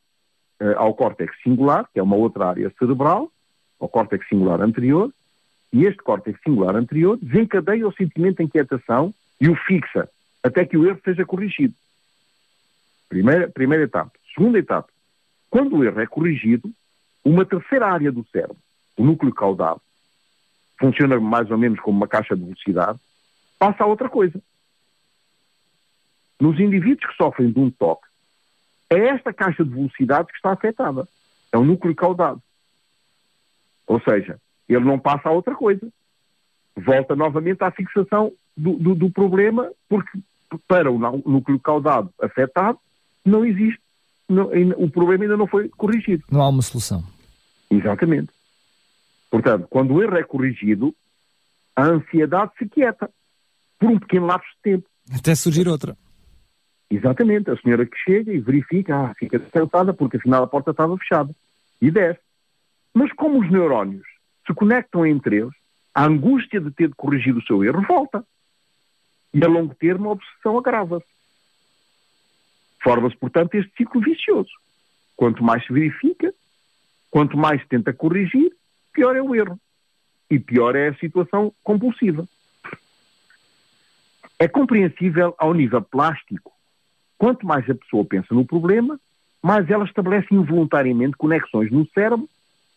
uh, 0.62 0.78
ao 0.78 0.94
córtex 0.94 1.34
singular, 1.42 1.88
que 1.94 2.00
é 2.00 2.04
uma 2.04 2.16
outra 2.16 2.48
área 2.48 2.72
cerebral, 2.78 3.32
ao 3.80 3.88
córtex 3.88 4.28
singular 4.28 4.62
anterior, 4.62 5.12
E 5.72 5.86
este 5.86 6.02
córtex 6.02 6.40
singular 6.42 6.76
anterior 6.76 7.18
desencadeia 7.22 7.88
o 7.88 7.94
sentimento 7.94 8.38
de 8.38 8.44
inquietação 8.44 9.14
e 9.40 9.48
o 9.48 9.56
fixa, 9.56 10.10
até 10.44 10.66
que 10.66 10.78
o 10.78 10.88
erro 10.88 11.00
seja 11.04 11.26
corrigido. 11.26 11.74
Primeira, 13.08 13.50
primeira 13.50 13.84
etapa. 13.84 14.12
Segunda 14.36 14.60
etapa. 14.60 14.90
Quando 15.50 15.78
o 15.78 15.84
erro 15.84 16.00
é 16.00 16.06
corrigido, 16.06 16.72
uma 17.24 17.46
terceira 17.46 17.88
área 17.88 18.12
do 18.12 18.26
cérebro, 18.32 18.58
o 18.98 19.04
núcleo 19.04 19.34
caudal, 19.34 19.82
funciona 20.80 21.20
mais 21.20 21.50
ou 21.52 21.58
menos 21.58 21.80
como 21.80 21.98
uma 21.98 22.08
caixa 22.08 22.36
de 22.36 22.44
velocidade, 22.44 23.00
passa 23.58 23.84
a 23.84 23.88
outra 23.88 24.10
coisa. 24.10 24.40
Nos 26.40 26.60
indivíduos 26.60 27.10
que 27.10 27.18
sofrem 27.18 27.52
de 27.52 27.60
um 27.60 27.70
toque, 27.70 28.08
é 28.90 29.10
esta 29.10 29.34
caixa 29.34 29.64
de 29.64 29.72
velocidade 29.72 30.28
que 30.30 30.36
está 30.36 30.52
afetada. 30.52 31.08
É 31.52 31.58
o 31.58 31.66
núcleo 31.66 31.96
caudado. 31.96 32.42
Ou 33.86 34.00
seja, 34.02 34.40
ele 34.68 34.86
não 34.86 35.00
passa 35.00 35.30
a 35.30 35.32
outra 35.32 35.56
coisa. 35.56 35.88
Volta 36.76 37.16
novamente 37.16 37.64
à 37.64 37.72
fixação 37.72 38.32
do, 38.60 38.74
do, 38.74 38.96
do 38.96 39.10
problema, 39.10 39.72
porque 39.88 40.20
para 40.68 40.92
o 40.92 40.98
núcleo 40.98 41.60
caudado 41.60 42.14
afetado, 42.22 42.78
não 43.26 43.46
existe, 43.46 43.80
não, 44.28 44.50
o 44.78 44.90
problema 44.90 45.24
ainda 45.24 45.38
não 45.38 45.48
foi 45.48 45.70
corrigido. 45.70 46.24
Não 46.30 46.42
há 46.42 46.50
uma 46.50 46.62
solução. 46.62 47.04
Exatamente. 47.70 48.30
Portanto, 49.30 49.68
quando 49.70 49.94
o 49.94 50.04
erro 50.04 50.18
é 50.18 50.24
corrigido, 50.24 50.94
a 51.76 51.86
ansiedade 51.86 52.52
se 52.58 52.68
quieta 52.68 53.10
por 53.80 53.90
um 53.90 54.00
pequeno 54.00 54.26
lapso 54.26 54.50
de 54.58 54.72
tempo. 54.72 54.90
Até 55.14 55.36
surgir 55.36 55.68
outra. 55.68 55.96
Exatamente. 56.90 57.52
A 57.52 57.58
senhora 57.58 57.86
que 57.86 57.98
chega 57.98 58.34
e 58.34 58.40
verifica, 58.40 58.96
ah, 58.96 59.14
fica 59.14 59.40
descansada 59.40 59.94
porque 59.94 60.18
afinal 60.18 60.44
a 60.44 60.48
porta 60.48 60.72
estava 60.72 60.98
fechada. 60.98 61.34
E 61.82 61.92
desce. 61.92 62.20
Mas 62.94 63.14
como 63.14 63.40
os 63.40 63.50
neurónios 63.50 64.06
se 64.46 64.54
conectam 64.54 65.06
entre 65.06 65.38
eles, 65.38 65.54
a 65.94 66.06
angústia 66.06 66.60
de 66.60 66.72
ter 66.72 66.90
de 66.90 66.96
corrigir 66.96 67.36
o 67.36 67.44
seu 67.44 67.64
erro 67.64 67.84
volta. 67.88 68.26
E 69.34 69.44
a 69.44 69.48
longo 69.48 69.76
termo 69.76 70.10
a 70.10 70.14
obsessão 70.14 70.58
agrava-se. 70.58 71.06
Forma-se, 72.82 73.16
portanto, 73.18 73.56
este 73.56 73.72
ciclo 73.78 74.02
vicioso. 74.02 74.52
Quanto 75.16 75.44
mais 75.44 75.66
se 75.66 75.74
verifica, 75.74 76.34
quanto 77.12 77.38
mais 77.38 77.62
se 77.62 77.68
tenta 77.68 77.94
corrigir, 77.94 78.52
pior 78.94 79.16
é 79.16 79.22
o 79.22 79.36
erro. 79.36 79.60
E 80.30 80.40
pior 80.40 80.76
é 80.76 80.90
a 80.90 80.96
situação 80.96 81.54
compulsiva. 81.64 82.28
É 84.38 84.48
compreensível 84.48 85.36
ao 85.38 85.54
nível 85.54 85.82
plástico. 85.82 86.52
Quanto 87.18 87.46
mais 87.46 87.70
a 87.70 87.76
pessoa 87.76 88.06
pensa 88.06 88.34
no 88.34 88.46
problema, 88.46 89.00
mais 89.44 89.70
ela 89.70 89.84
estabelece 89.84 90.28
involuntariamente 90.32 91.18
conexões 91.18 91.70
no 91.72 91.86
cérebro 91.90 92.30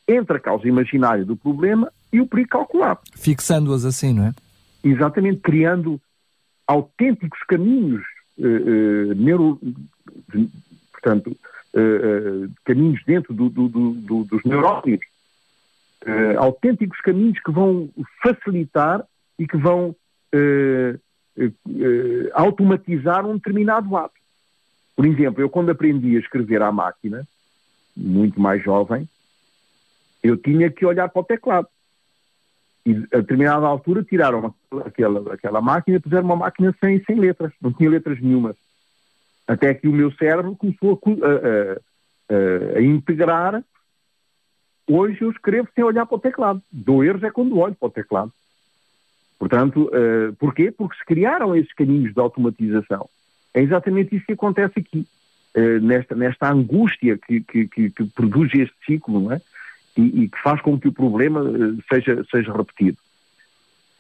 entre 0.09 0.37
a 0.37 0.41
causa 0.41 0.67
imaginária 0.67 1.25
do 1.25 1.37
problema 1.37 1.93
e 2.13 2.21
o 2.21 2.27
perigo 2.27 2.51
calculado. 2.51 3.01
Fixando-as 3.15 3.85
assim, 3.85 4.13
não 4.13 4.27
é? 4.27 4.35
Exatamente, 4.83 5.41
criando 5.41 6.01
autênticos 6.73 7.41
caminhos 7.45 8.03
uh, 8.39 9.15
neuro, 9.15 9.61
portanto, 10.93 11.37
uh, 11.75 12.51
caminhos 12.65 13.03
dentro 13.05 13.35
do, 13.35 13.49
do, 13.49 13.69
do, 13.69 14.25
dos 14.25 14.45
neurónios, 14.45 15.01
autênticos 16.39 17.01
caminhos 17.01 17.39
que 17.41 17.53
vão 17.53 17.89
facilitar 18.23 19.05
e 19.39 19.47
que 19.47 19.57
vão 19.57 19.95
automatizar 22.35 23.25
um 23.25 23.37
determinado 23.37 23.97
ato. 23.97 24.15
Por 24.97 25.07
exemplo, 25.07 25.41
eu 25.41 25.49
quando 25.49 25.71
aprendi 25.71 26.17
a 26.17 26.21
escrever 26.21 26.61
à 26.61 26.73
máquina, 26.73 27.27
muito 27.97 28.41
mais 28.41 28.63
jovem, 28.63 29.09
eu 30.23 30.37
tinha 30.37 30.71
que 30.71 30.85
olhar 30.85 31.09
para 31.09 31.21
o 31.21 31.25
teclado. 31.25 31.69
E 32.85 32.97
a 33.13 33.19
determinada 33.19 33.67
altura 33.67 34.03
tiraram 34.03 34.55
aquela, 34.85 35.35
aquela 35.35 35.61
máquina 35.61 35.97
e 35.97 36.01
puseram 36.01 36.25
uma 36.25 36.37
máquina 36.37 36.75
sem, 36.81 37.03
sem 37.05 37.17
letras, 37.17 37.53
não 37.61 37.73
tinha 37.73 37.89
letras 37.89 38.21
nenhumas. 38.21 38.57
Até 39.47 39.73
que 39.73 39.87
o 39.87 39.93
meu 39.93 40.11
cérebro 40.13 40.57
começou 40.57 41.01
a, 41.23 41.27
a, 41.27 42.77
a, 42.77 42.79
a 42.79 42.83
integrar. 42.83 43.63
Hoje 44.89 45.23
eu 45.23 45.31
escrevo 45.31 45.69
sem 45.75 45.85
olhar 45.85 46.07
para 46.07 46.17
o 46.17 46.21
teclado. 46.21 46.63
Dou 46.73 47.05
erros 47.05 47.23
é 47.23 47.31
quando 47.31 47.59
olho 47.59 47.75
para 47.75 47.89
o 47.89 47.91
teclado. 47.91 48.33
Portanto, 49.39 49.91
uh, 49.93 50.33
porquê? 50.37 50.71
Porque 50.71 50.97
se 50.97 51.05
criaram 51.05 51.55
esses 51.57 51.73
caminhos 51.73 52.15
de 52.15 52.21
automatização. 52.21 53.09
É 53.53 53.61
exatamente 53.61 54.15
isso 54.15 54.27
que 54.27 54.35
acontece 54.35 54.79
aqui. 54.79 55.07
Uh, 55.57 55.81
nesta, 55.81 56.15
nesta 56.15 56.51
angústia 56.51 57.19
que, 57.19 57.41
que, 57.41 57.69
que, 57.69 57.91
que, 57.91 58.05
produz 58.07 58.55
este 58.55 58.75
ciclo, 58.87 59.21
não 59.21 59.33
é? 59.33 59.41
E, 59.97 60.23
e, 60.23 60.29
que 60.29 60.39
faz 60.43 60.61
com 60.63 60.79
que 60.79 60.89
o 60.89 60.93
problema 60.93 61.43
uh, 61.43 61.83
seja, 61.93 62.25
seja 62.31 62.53
repetido. 62.53 62.99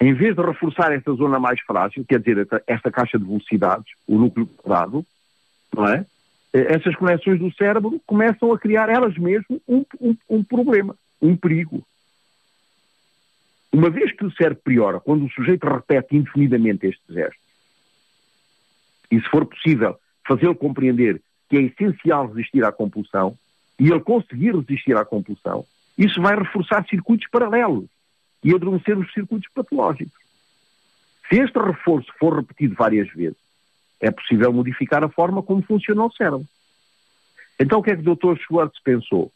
Em 0.00 0.14
vez 0.14 0.34
de 0.34 0.42
reforçar 0.42 0.92
esta 0.92 1.12
zona 1.12 1.38
mais 1.38 1.60
frágil, 1.60 2.04
quer 2.04 2.18
dizer, 2.18 2.48
esta, 2.66 2.90
caixa 2.90 3.18
de 3.18 3.24
velocidades, 3.24 3.92
o 4.06 4.18
núcleo 4.18 4.46
quadrado, 4.46 5.06
não 5.74 5.86
é? 5.86 6.04
Eh, 6.52 6.74
essas 6.74 6.96
conexões 6.96 7.38
do 7.38 7.52
cérebro 7.54 8.00
começam 8.04 8.52
a 8.52 8.58
criar 8.58 8.88
elas 8.88 9.16
mesmas 9.16 9.60
um, 9.68 9.84
um, 10.00 10.16
um 10.28 10.42
problema, 10.42 10.96
um 11.20 11.36
perigo. 11.36 11.86
Uma 13.72 13.90
vez 13.90 14.10
que 14.12 14.24
o 14.24 14.32
cérebro 14.32 14.62
priora, 14.64 14.98
quando 14.98 15.24
o 15.24 15.30
sujeito 15.30 15.68
repete 15.68 16.16
indefinidamente 16.16 16.86
estes 16.86 17.14
gestos, 17.14 17.42
e 19.10 19.20
se 19.20 19.28
for 19.28 19.46
possível 19.46 19.96
fazê-lo 20.26 20.56
compreender 20.56 21.22
que 21.48 21.56
é 21.58 21.62
essencial 21.62 22.26
resistir 22.26 22.64
à 22.64 22.72
compulsão, 22.72 23.36
e 23.78 23.90
ele 23.90 24.00
conseguir 24.00 24.54
resistir 24.54 24.96
à 24.96 25.04
compulsão, 25.04 25.64
isso 26.04 26.20
vai 26.20 26.36
reforçar 26.36 26.84
circuitos 26.88 27.28
paralelos 27.28 27.86
e 28.42 28.54
adormecer 28.54 28.98
os 28.98 29.12
circuitos 29.12 29.50
patológicos. 29.54 30.20
Se 31.28 31.40
este 31.40 31.58
reforço 31.58 32.12
for 32.18 32.36
repetido 32.36 32.74
várias 32.74 33.08
vezes, 33.12 33.36
é 34.00 34.10
possível 34.10 34.52
modificar 34.52 35.04
a 35.04 35.08
forma 35.08 35.42
como 35.42 35.62
funciona 35.62 36.04
o 36.04 36.12
cérebro. 36.12 36.46
Então 37.58 37.78
o 37.78 37.82
que 37.82 37.92
é 37.92 37.96
que 37.96 38.08
o 38.08 38.16
Dr. 38.16 38.36
Schwartz 38.40 38.80
pensou? 38.82 39.30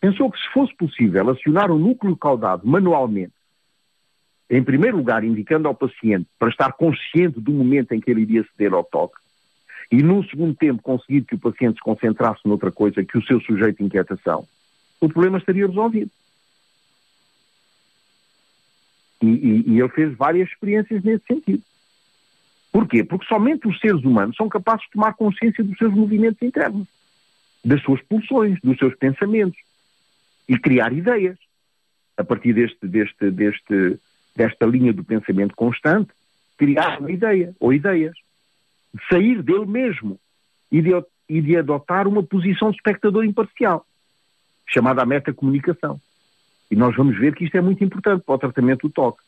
Pensou 0.00 0.30
que 0.30 0.38
se 0.38 0.48
fosse 0.52 0.74
possível 0.76 1.30
acionar 1.30 1.70
o 1.70 1.78
núcleo 1.78 2.16
caudado 2.16 2.66
manualmente, 2.66 3.32
em 4.50 4.62
primeiro 4.62 4.98
lugar 4.98 5.24
indicando 5.24 5.66
ao 5.66 5.74
paciente 5.74 6.28
para 6.38 6.50
estar 6.50 6.72
consciente 6.72 7.40
do 7.40 7.52
momento 7.52 7.92
em 7.92 8.00
que 8.00 8.10
ele 8.10 8.22
iria 8.22 8.44
ceder 8.50 8.74
ao 8.74 8.84
toque, 8.84 9.16
e 9.90 10.02
num 10.02 10.22
segundo 10.24 10.54
tempo 10.54 10.82
conseguir 10.82 11.22
que 11.22 11.36
o 11.36 11.38
paciente 11.38 11.76
se 11.76 11.82
concentrasse 11.82 12.40
noutra 12.44 12.70
coisa 12.70 13.04
que 13.04 13.16
o 13.16 13.24
seu 13.24 13.40
sujeito 13.40 13.78
de 13.78 13.84
inquietação, 13.84 14.46
o 15.02 15.08
problema 15.08 15.38
estaria 15.38 15.66
resolvido. 15.66 16.10
E, 19.20 19.26
e, 19.26 19.70
e, 19.72 19.80
ele 19.80 19.88
fez 19.88 20.16
várias 20.16 20.48
experiências 20.48 21.02
nesse 21.02 21.24
sentido. 21.26 21.62
Porquê? 22.70 23.04
Porque 23.04 23.26
somente 23.26 23.66
os 23.68 23.78
seres 23.80 24.02
humanos 24.04 24.36
são 24.36 24.48
capazes 24.48 24.84
de 24.84 24.92
tomar 24.92 25.14
consciência 25.14 25.62
dos 25.62 25.76
seus 25.76 25.92
movimentos 25.92 26.40
internos, 26.40 26.86
das 27.64 27.82
suas 27.82 28.00
pulsões, 28.02 28.58
dos 28.62 28.78
seus 28.78 28.94
pensamentos 28.94 29.58
e 30.48 30.56
criar 30.56 30.92
ideias. 30.92 31.36
A 32.16 32.22
partir 32.24 32.52
deste, 32.52 32.86
deste, 32.86 33.30
deste, 33.30 33.98
desta 34.36 34.66
linha 34.66 34.92
do 34.92 35.02
pensamento 35.02 35.54
constante, 35.56 36.10
criar 36.56 37.00
uma 37.00 37.10
ideia 37.10 37.54
ou 37.58 37.72
ideias. 37.72 38.14
Sair 39.10 39.42
dele 39.42 39.66
mesmo 39.66 40.18
e 40.70 40.80
de, 40.80 40.90
e 41.28 41.40
de 41.40 41.56
adotar 41.56 42.06
uma 42.06 42.22
posição 42.22 42.70
de 42.70 42.76
espectador 42.76 43.24
imparcial 43.24 43.84
chamada 44.72 45.04
metacomunicação. 45.04 46.00
E 46.70 46.76
nós 46.76 46.96
vamos 46.96 47.18
ver 47.18 47.34
que 47.34 47.44
isto 47.44 47.56
é 47.56 47.60
muito 47.60 47.84
importante 47.84 48.22
para 48.24 48.34
o 48.34 48.38
tratamento 48.38 48.88
do 48.88 48.92
toque. 48.92 49.20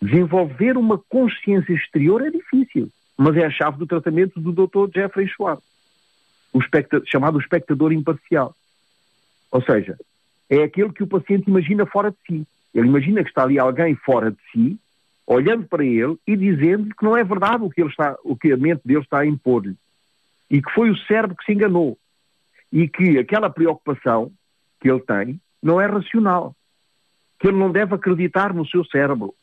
Desenvolver 0.00 0.76
uma 0.76 0.98
consciência 1.08 1.72
exterior 1.72 2.22
é 2.22 2.30
difícil, 2.30 2.88
mas 3.16 3.36
é 3.36 3.44
a 3.44 3.50
chave 3.50 3.78
do 3.78 3.86
tratamento 3.86 4.38
do 4.40 4.52
Dr. 4.52 4.92
Jeffrey 4.94 5.26
Schwartz, 5.26 5.64
o 6.52 6.60
chamado 7.06 7.40
espectador 7.40 7.92
imparcial. 7.92 8.54
Ou 9.50 9.62
seja, 9.62 9.98
é 10.48 10.62
aquele 10.62 10.92
que 10.92 11.02
o 11.02 11.06
paciente 11.06 11.48
imagina 11.48 11.86
fora 11.86 12.10
de 12.10 12.16
si. 12.26 12.46
Ele 12.74 12.88
imagina 12.88 13.22
que 13.22 13.30
está 13.30 13.42
ali 13.42 13.58
alguém 13.58 13.96
fora 13.96 14.30
de 14.30 14.38
si, 14.52 14.78
olhando 15.26 15.66
para 15.66 15.84
ele 15.84 16.16
e 16.26 16.36
dizendo 16.36 16.94
que 16.94 17.04
não 17.04 17.16
é 17.16 17.24
verdade 17.24 17.64
o 17.64 17.70
que, 17.70 17.80
ele 17.80 17.90
está, 17.90 18.16
o 18.22 18.36
que 18.36 18.52
a 18.52 18.56
mente 18.56 18.82
dele 18.84 19.00
está 19.00 19.20
a 19.20 19.26
impor-lhe. 19.26 19.74
E 20.50 20.62
que 20.62 20.70
foi 20.72 20.90
o 20.90 20.96
cérebro 20.98 21.36
que 21.36 21.44
se 21.44 21.52
enganou. 21.52 21.98
E 22.70 22.86
que 22.86 23.18
aquela 23.18 23.50
preocupação 23.50 24.30
que 24.80 24.90
ele 24.90 25.00
tem 25.00 25.40
não 25.62 25.80
é 25.80 25.86
racional. 25.86 26.54
Que 27.38 27.48
ele 27.48 27.58
não 27.58 27.70
deve 27.70 27.94
acreditar 27.94 28.54
no 28.54 28.66
seu 28.66 28.84
cérebro. 28.84 29.34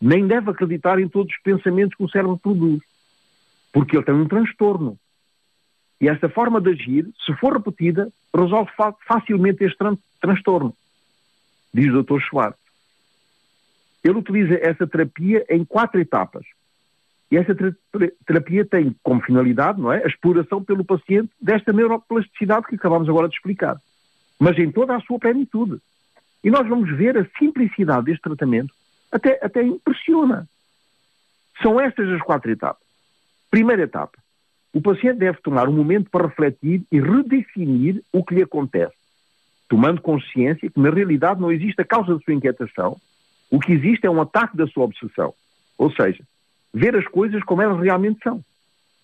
Nem 0.00 0.26
deve 0.26 0.50
acreditar 0.50 0.98
em 0.98 1.08
todos 1.08 1.32
os 1.32 1.42
pensamentos 1.42 1.96
que 1.96 2.04
o 2.04 2.08
cérebro 2.08 2.38
produz. 2.38 2.82
Porque 3.72 3.96
ele 3.96 4.04
tem 4.04 4.14
um 4.14 4.28
transtorno. 4.28 4.98
E 6.00 6.08
esta 6.08 6.28
forma 6.28 6.60
de 6.60 6.70
agir, 6.70 7.08
se 7.24 7.32
for 7.34 7.54
repetida, 7.54 8.12
resolve 8.34 8.70
facilmente 9.06 9.64
este 9.64 9.78
tran 9.78 9.96
transtorno. 10.20 10.74
Diz 11.72 11.92
o 11.92 12.02
Dr. 12.02 12.20
Schwartz. 12.20 12.58
Ele 14.02 14.18
utiliza 14.18 14.58
essa 14.60 14.86
terapia 14.86 15.46
em 15.48 15.64
quatro 15.64 16.00
etapas. 16.00 16.44
E 17.30 17.36
essa 17.36 17.54
terapia 18.26 18.66
tem 18.66 18.94
como 19.02 19.22
finalidade, 19.22 19.80
não 19.80 19.90
é, 19.90 20.04
a 20.04 20.06
exploração 20.06 20.62
pelo 20.62 20.84
paciente 20.84 21.30
desta 21.40 21.72
neuroplasticidade 21.72 22.66
que 22.66 22.74
acabamos 22.74 23.08
agora 23.08 23.28
de 23.28 23.34
explicar 23.34 23.80
mas 24.38 24.58
em 24.58 24.70
toda 24.70 24.96
a 24.96 25.00
sua 25.00 25.18
plenitude. 25.18 25.80
E 26.42 26.50
nós 26.50 26.68
vamos 26.68 26.94
ver 26.96 27.16
a 27.16 27.26
simplicidade 27.38 28.06
deste 28.06 28.22
tratamento 28.22 28.72
até, 29.10 29.38
até 29.42 29.62
impressiona. 29.62 30.46
São 31.62 31.80
estas 31.80 32.08
as 32.10 32.20
quatro 32.22 32.50
etapas. 32.50 32.82
Primeira 33.50 33.82
etapa. 33.82 34.18
O 34.72 34.82
paciente 34.82 35.18
deve 35.18 35.38
tomar 35.40 35.68
um 35.68 35.72
momento 35.72 36.10
para 36.10 36.26
refletir 36.26 36.82
e 36.90 37.00
redefinir 37.00 38.02
o 38.12 38.24
que 38.24 38.34
lhe 38.34 38.42
acontece, 38.42 38.96
tomando 39.68 40.00
consciência 40.00 40.68
que 40.68 40.80
na 40.80 40.90
realidade 40.90 41.40
não 41.40 41.52
existe 41.52 41.80
a 41.80 41.84
causa 41.84 42.12
da 42.12 42.20
sua 42.20 42.34
inquietação, 42.34 43.00
o 43.48 43.60
que 43.60 43.72
existe 43.72 44.04
é 44.04 44.10
um 44.10 44.20
ataque 44.20 44.56
da 44.56 44.66
sua 44.66 44.84
obsessão. 44.84 45.32
Ou 45.78 45.92
seja, 45.92 46.24
ver 46.72 46.96
as 46.96 47.06
coisas 47.06 47.42
como 47.44 47.62
elas 47.62 47.80
realmente 47.80 48.20
são, 48.22 48.42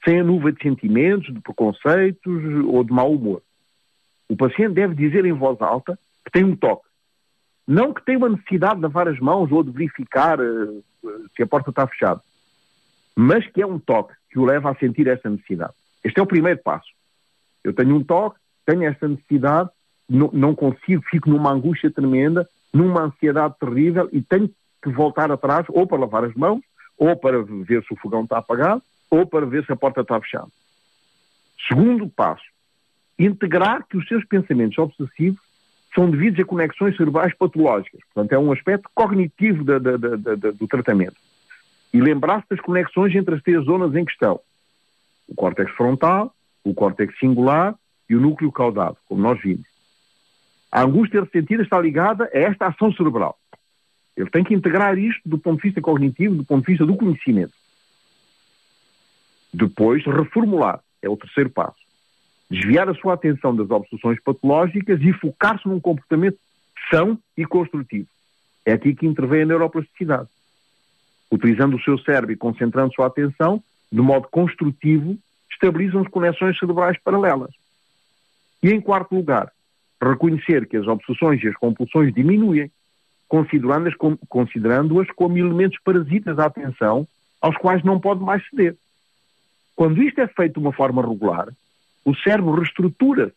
sem 0.05 0.19
a 0.19 0.25
nuvem 0.25 0.53
de 0.53 0.61
sentimentos, 0.61 1.33
de 1.33 1.41
preconceitos 1.41 2.43
ou 2.67 2.83
de 2.83 2.93
mau 2.93 3.13
humor. 3.13 3.41
O 4.31 4.37
paciente 4.37 4.75
deve 4.75 4.95
dizer 4.95 5.25
em 5.25 5.33
voz 5.33 5.61
alta 5.61 5.99
que 6.25 6.31
tem 6.31 6.45
um 6.45 6.55
toque. 6.55 6.87
Não 7.67 7.93
que 7.93 8.05
tem 8.05 8.17
uma 8.17 8.29
necessidade 8.29 8.77
de 8.77 8.83
lavar 8.83 9.09
as 9.09 9.19
mãos 9.19 9.51
ou 9.51 9.65
de 9.65 9.73
verificar 9.73 10.39
uh, 10.41 10.85
se 11.35 11.43
a 11.43 11.47
porta 11.49 11.71
está 11.71 11.85
fechada, 11.89 12.21
mas 13.17 13.45
que 13.49 13.61
é 13.61 13.67
um 13.67 13.81
toque 13.81 14.15
que 14.31 14.39
o 14.39 14.45
leva 14.45 14.71
a 14.71 14.75
sentir 14.77 15.09
essa 15.09 15.29
necessidade. 15.29 15.73
Este 16.05 16.21
é 16.21 16.23
o 16.23 16.27
primeiro 16.27 16.61
passo. 16.63 16.89
Eu 17.65 17.73
tenho 17.73 17.97
um 17.97 18.05
toque, 18.05 18.39
tenho 18.65 18.85
esta 18.85 19.09
necessidade, 19.09 19.69
não, 20.09 20.31
não 20.33 20.55
consigo, 20.55 21.03
fico 21.11 21.29
numa 21.29 21.51
angústia 21.51 21.91
tremenda, 21.91 22.49
numa 22.73 23.03
ansiedade 23.03 23.57
terrível 23.59 24.09
e 24.13 24.23
tenho 24.23 24.49
que 24.81 24.91
voltar 24.91 25.33
atrás 25.33 25.67
ou 25.71 25.89
para 25.89 25.99
lavar 25.99 26.25
as 26.25 26.35
mãos, 26.35 26.63
ou 26.97 27.17
para 27.17 27.43
ver 27.43 27.83
se 27.83 27.93
o 27.93 27.97
fogão 27.97 28.23
está 28.23 28.39
apagado, 28.39 28.81
ou 29.11 29.27
para 29.27 29.45
ver 29.45 29.67
se 29.67 29.73
a 29.73 29.77
porta 29.77 30.03
está 30.03 30.21
fechada. 30.21 30.49
Segundo 31.67 32.09
passo, 32.09 32.45
integrar 33.25 33.87
que 33.87 33.97
os 33.97 34.07
seus 34.09 34.25
pensamentos 34.25 34.79
obsessivos 34.79 35.41
são 35.95 36.11
devidos 36.11 36.41
a 36.41 36.45
conexões 36.45 36.97
cerebrais 36.97 37.35
patológicas. 37.35 38.01
Portanto, 38.15 38.33
é 38.33 38.39
um 38.39 38.53
aspecto 38.53 38.89
cognitivo 38.95 39.65
da, 39.65 39.79
da, 39.79 39.97
da, 39.97 40.51
do 40.53 40.67
tratamento. 40.67 41.17
E 41.93 42.01
lembrar-se 42.01 42.47
das 42.49 42.61
conexões 42.61 43.15
entre 43.15 43.35
as 43.35 43.43
três 43.43 43.65
zonas 43.65 43.95
em 43.95 44.05
questão. 44.05 44.41
O 45.27 45.35
córtex 45.35 45.71
frontal, 45.73 46.35
o 46.65 46.73
córtex 46.73 47.19
singular 47.19 47.75
e 48.09 48.15
o 48.15 48.21
núcleo 48.21 48.53
caudado, 48.53 48.97
como 49.09 49.21
nós 49.21 49.41
vimos. 49.41 49.67
A 50.71 50.83
angústia 50.83 51.23
ressentida 51.23 51.63
está 51.63 51.81
ligada 51.81 52.31
a 52.33 52.39
esta 52.39 52.69
ação 52.69 52.93
cerebral. 52.93 53.37
Ele 54.17 54.31
tem 54.31 54.45
que 54.45 54.55
integrar 54.55 54.97
isto 54.97 55.29
do 55.29 55.39
ponto 55.39 55.57
de 55.57 55.69
vista 55.69 55.81
cognitivo, 55.81 56.37
do 56.37 56.45
ponto 56.45 56.65
de 56.65 56.73
vista 56.73 56.87
do 56.87 56.97
conhecimento. 56.97 57.53
Depois, 59.53 60.05
reformular. 60.05 60.81
É 61.03 61.09
o 61.09 61.17
terceiro 61.17 61.51
passo. 61.51 61.90
Desviar 62.51 62.89
a 62.89 62.95
sua 62.95 63.15
atenção 63.15 63.55
das 63.55 63.71
obsessões 63.71 64.19
patológicas 64.21 65.01
e 65.01 65.13
focar-se 65.13 65.69
num 65.69 65.79
comportamento 65.79 66.39
são 66.91 67.17
e 67.37 67.45
construtivo. 67.45 68.09
É 68.67 68.73
aqui 68.73 68.95
que 68.95 69.07
intervém 69.07 69.43
a 69.43 69.47
neuroplasticidade. 69.47 70.29
Utilizando 71.31 71.77
o 71.77 71.81
seu 71.81 71.97
cérebro 71.99 72.33
e 72.33 72.37
concentrando 72.37 72.93
sua 72.93 73.07
atenção, 73.07 73.63
de 73.91 74.01
modo 74.01 74.27
construtivo, 74.29 75.17
estabilizam 75.51 76.01
as 76.01 76.09
conexões 76.09 76.59
cerebrais 76.59 76.99
paralelas. 77.03 77.53
E 78.63 78.71
em 78.71 78.81
quarto 78.81 79.15
lugar, 79.15 79.53
reconhecer 80.03 80.67
que 80.67 80.77
as 80.77 80.87
obsessões 80.87 81.43
e 81.43 81.49
as 81.49 81.55
compulsões 81.55 82.13
diminuem, 82.13 82.71
considerando-as 83.29 83.95
como, 83.95 84.19
considerando 84.29 85.07
como 85.15 85.39
elementos 85.39 85.79
parasitas 85.85 86.37
da 86.37 86.47
atenção 86.47 87.07
aos 87.41 87.57
quais 87.57 87.85
não 87.85 88.01
pode 88.01 88.23
mais 88.23 88.43
ceder. 88.49 88.77
Quando 89.77 90.03
isto 90.03 90.21
é 90.21 90.27
feito 90.27 90.55
de 90.55 90.59
uma 90.59 90.73
forma 90.73 91.01
regular, 91.01 91.49
o 92.05 92.15
cérebro 92.15 92.55
reestrutura-se, 92.55 93.35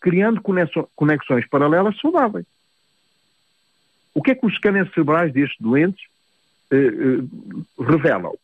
criando 0.00 0.40
conexões 0.40 1.46
paralelas 1.48 1.98
saudáveis. 2.00 2.46
O 4.14 4.22
que 4.22 4.30
é 4.30 4.34
que 4.34 4.46
os 4.46 4.52
escâneres 4.52 4.92
cerebrais 4.92 5.32
destes 5.32 5.60
doentes 5.60 6.06
eh, 6.70 6.76
eh, 6.76 7.82
revelam? 7.82 8.34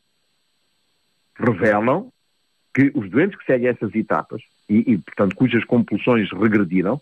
Revelam 1.38 2.12
que 2.74 2.90
os 2.94 3.08
doentes 3.10 3.38
que 3.38 3.44
seguem 3.44 3.68
essas 3.68 3.94
etapas, 3.94 4.42
e, 4.68 4.92
e 4.92 4.98
portanto 4.98 5.36
cujas 5.36 5.64
compulsões 5.64 6.30
regrediram, 6.30 7.00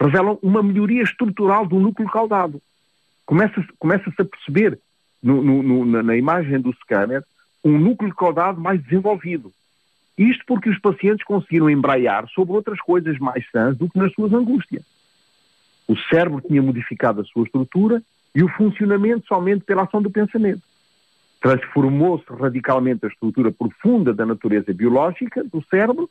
revelam 0.00 0.38
uma 0.42 0.62
melhoria 0.62 1.02
estrutural 1.02 1.66
do 1.66 1.78
núcleo 1.78 2.08
caudado. 2.08 2.60
Começa-se 3.26 3.68
começa 3.78 4.10
a 4.10 4.24
perceber 4.24 4.78
no, 5.22 5.42
no, 5.42 5.62
no, 5.62 6.02
na 6.02 6.16
imagem 6.16 6.60
do 6.60 6.72
scanner 6.74 7.22
um 7.64 7.78
núcleo 7.78 8.14
caudado 8.14 8.60
mais 8.60 8.82
desenvolvido. 8.82 9.52
Isto 10.16 10.44
porque 10.46 10.68
os 10.68 10.78
pacientes 10.78 11.24
conseguiram 11.24 11.70
embraiar 11.70 12.28
sobre 12.28 12.54
outras 12.54 12.80
coisas 12.80 13.18
mais 13.18 13.44
sãs 13.50 13.76
do 13.76 13.88
que 13.88 13.98
nas 13.98 14.12
suas 14.12 14.32
angústias. 14.32 14.84
O 15.88 15.96
cérebro 15.96 16.40
tinha 16.40 16.62
modificado 16.62 17.20
a 17.20 17.24
sua 17.24 17.44
estrutura 17.44 18.02
e 18.34 18.42
o 18.42 18.48
funcionamento 18.48 19.26
somente 19.26 19.64
pela 19.64 19.82
ação 19.82 20.02
do 20.02 20.10
pensamento. 20.10 20.62
Transformou-se 21.40 22.24
radicalmente 22.30 23.04
a 23.04 23.08
estrutura 23.08 23.50
profunda 23.50 24.14
da 24.14 24.24
natureza 24.24 24.72
biológica 24.72 25.42
do 25.44 25.62
cérebro 25.68 26.08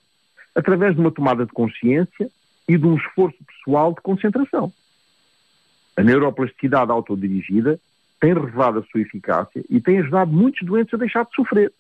através 0.54 0.96
de 0.96 1.02
uma 1.02 1.12
tomada 1.12 1.46
de 1.46 1.52
consciência 1.52 2.30
e 2.68 2.78
de 2.78 2.86
um 2.86 2.96
esforço 2.96 3.38
pessoal 3.46 3.94
de 3.94 4.02
concentração. 4.02 4.72
A 5.96 6.04
neuroplasticidade 6.04 6.92
autodirigida 6.92 7.80
tem 8.20 8.34
revelado 8.34 8.80
a 8.80 8.84
sua 8.84 9.02
eficácia 9.02 9.64
e 9.70 9.80
tem 9.80 10.00
ajudado 10.00 10.32
muitos 10.32 10.66
doentes 10.66 10.94
a 10.94 10.98
deixar 10.98 11.26
de 11.26 11.34
sofrer. 11.34 11.72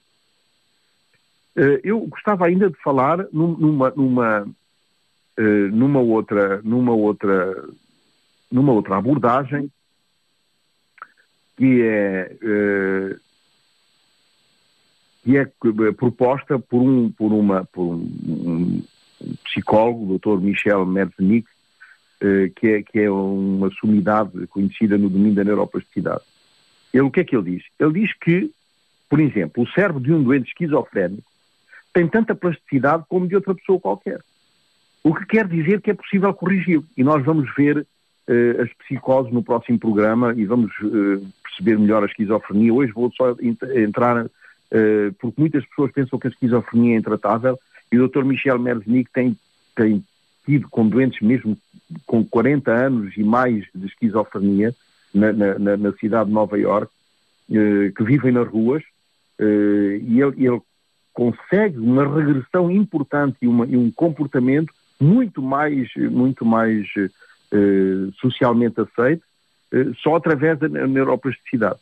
Eh, 1.55 1.81
eu 1.83 1.99
gostava 2.07 2.45
ainda 2.45 2.69
de 2.69 2.77
falar 2.81 3.25
numa, 3.31 3.91
numa, 3.91 4.47
eh, 5.37 5.67
numa 5.71 5.99
outra, 5.99 6.61
numa 6.63 6.93
outra, 6.93 7.67
numa 8.51 8.71
outra 8.73 8.97
abordagem 8.97 9.69
que 11.57 11.81
é, 11.81 12.35
eh, 12.41 13.15
que 15.23 15.37
é 15.37 15.45
proposta 15.95 16.57
por 16.57 16.81
um, 16.81 17.11
por 17.11 17.31
uma, 17.31 17.65
por 17.65 17.83
um, 17.83 18.83
psicólogo, 19.43 20.15
o 20.15 20.17
Dr. 20.17 20.41
Michel 20.41 20.85
Merzenick, 20.85 21.47
eh, 22.21 22.51
que 22.55 22.67
é, 22.67 22.83
que 22.83 22.99
é 22.99 23.11
uma 23.11 23.69
sumidade 23.71 24.47
conhecida 24.47 24.97
no 24.97 25.09
domínio 25.09 25.35
da 25.35 25.43
neuroplasticidade. 25.43 26.21
Ele, 26.93 27.03
o 27.03 27.11
que 27.11 27.21
é 27.21 27.23
que 27.23 27.35
ele 27.35 27.57
diz? 27.57 27.63
Ele 27.79 28.01
diz 28.01 28.13
que, 28.19 28.51
por 29.09 29.19
exemplo, 29.19 29.63
o 29.63 29.69
cérebro 29.69 30.01
de 30.01 30.11
um 30.11 30.23
doente 30.23 30.49
esquizofrénico 30.49 31.30
tem 31.93 32.08
tanta 32.08 32.34
plasticidade 32.34 33.04
como 33.08 33.27
de 33.27 33.36
outra 33.36 33.54
pessoa 33.54 33.80
qualquer. 33.80 34.21
O 35.04 35.13
que 35.13 35.25
quer 35.25 35.47
dizer 35.47 35.82
que 35.82 35.91
é 35.91 35.93
possível 35.93 36.34
corrigi-lo. 36.34 36.86
E 36.95 37.04
nós 37.04 37.23
vamos 37.25 37.54
ver 37.56 37.77
uh, 37.77 38.62
as 38.62 38.71
psicoses 38.73 39.32
no 39.34 39.43
próximo 39.43 39.80
programa 39.80 40.34
e 40.36 40.45
vamos 40.45 40.71
uh, 40.82 41.25
perceber 41.43 41.80
melhor 41.80 42.04
a 42.04 42.06
esquizofrenia. 42.06 42.73
Hoje 42.73 42.91
vou 42.91 43.12
só 43.12 43.36
entrar, 43.41 44.25
uh, 44.25 44.30
porque 45.19 45.41
muitas 45.41 45.65
pessoas 45.65 45.91
pensam 45.91 46.19
que 46.19 46.27
a 46.27 46.30
esquizofrenia 46.30 46.95
é 46.95 46.99
intratável 46.99 47.60
e 47.91 47.99
o 47.99 48.08
Dr. 48.08 48.23
Michel 48.23 48.60
Merznick 48.60 49.12
tem, 49.12 49.38
tem 49.75 50.04
tido 50.45 50.69
com 50.69 50.88
doentes 50.88 51.19
mesmo 51.21 51.58
com 52.06 52.23
40 52.23 52.71
anos 52.71 53.17
e 53.17 53.23
mais 53.23 53.65
de 53.75 53.88
esquizofrenia 53.88 54.73
na, 55.13 55.34
na, 55.34 55.77
na 55.77 55.91
cidade 55.93 56.30
de 56.30 56.34
Nova 56.34 56.58
Iorque, 56.58 56.93
que 57.49 58.04
vivem 58.04 58.32
nas 58.32 58.47
ruas, 58.47 58.82
e 59.38 60.21
ele, 60.21 60.45
ele, 60.45 60.62
consegue 61.13 61.78
uma 61.78 62.08
regressão 62.08 62.71
importante 62.71 63.38
e, 63.41 63.47
uma, 63.47 63.65
e, 63.65 63.76
um 63.76 63.91
comportamento 63.91 64.74
muito 65.00 65.41
mais, 65.41 65.89
muito 65.95 66.45
mais 66.45 66.88
eh, 66.97 68.10
socialmente 68.19 68.80
aceito, 68.80 69.24
eh, 69.71 69.91
só 70.02 70.15
através 70.15 70.60
da 70.60 70.67
neuroplasticidade. 70.67 71.80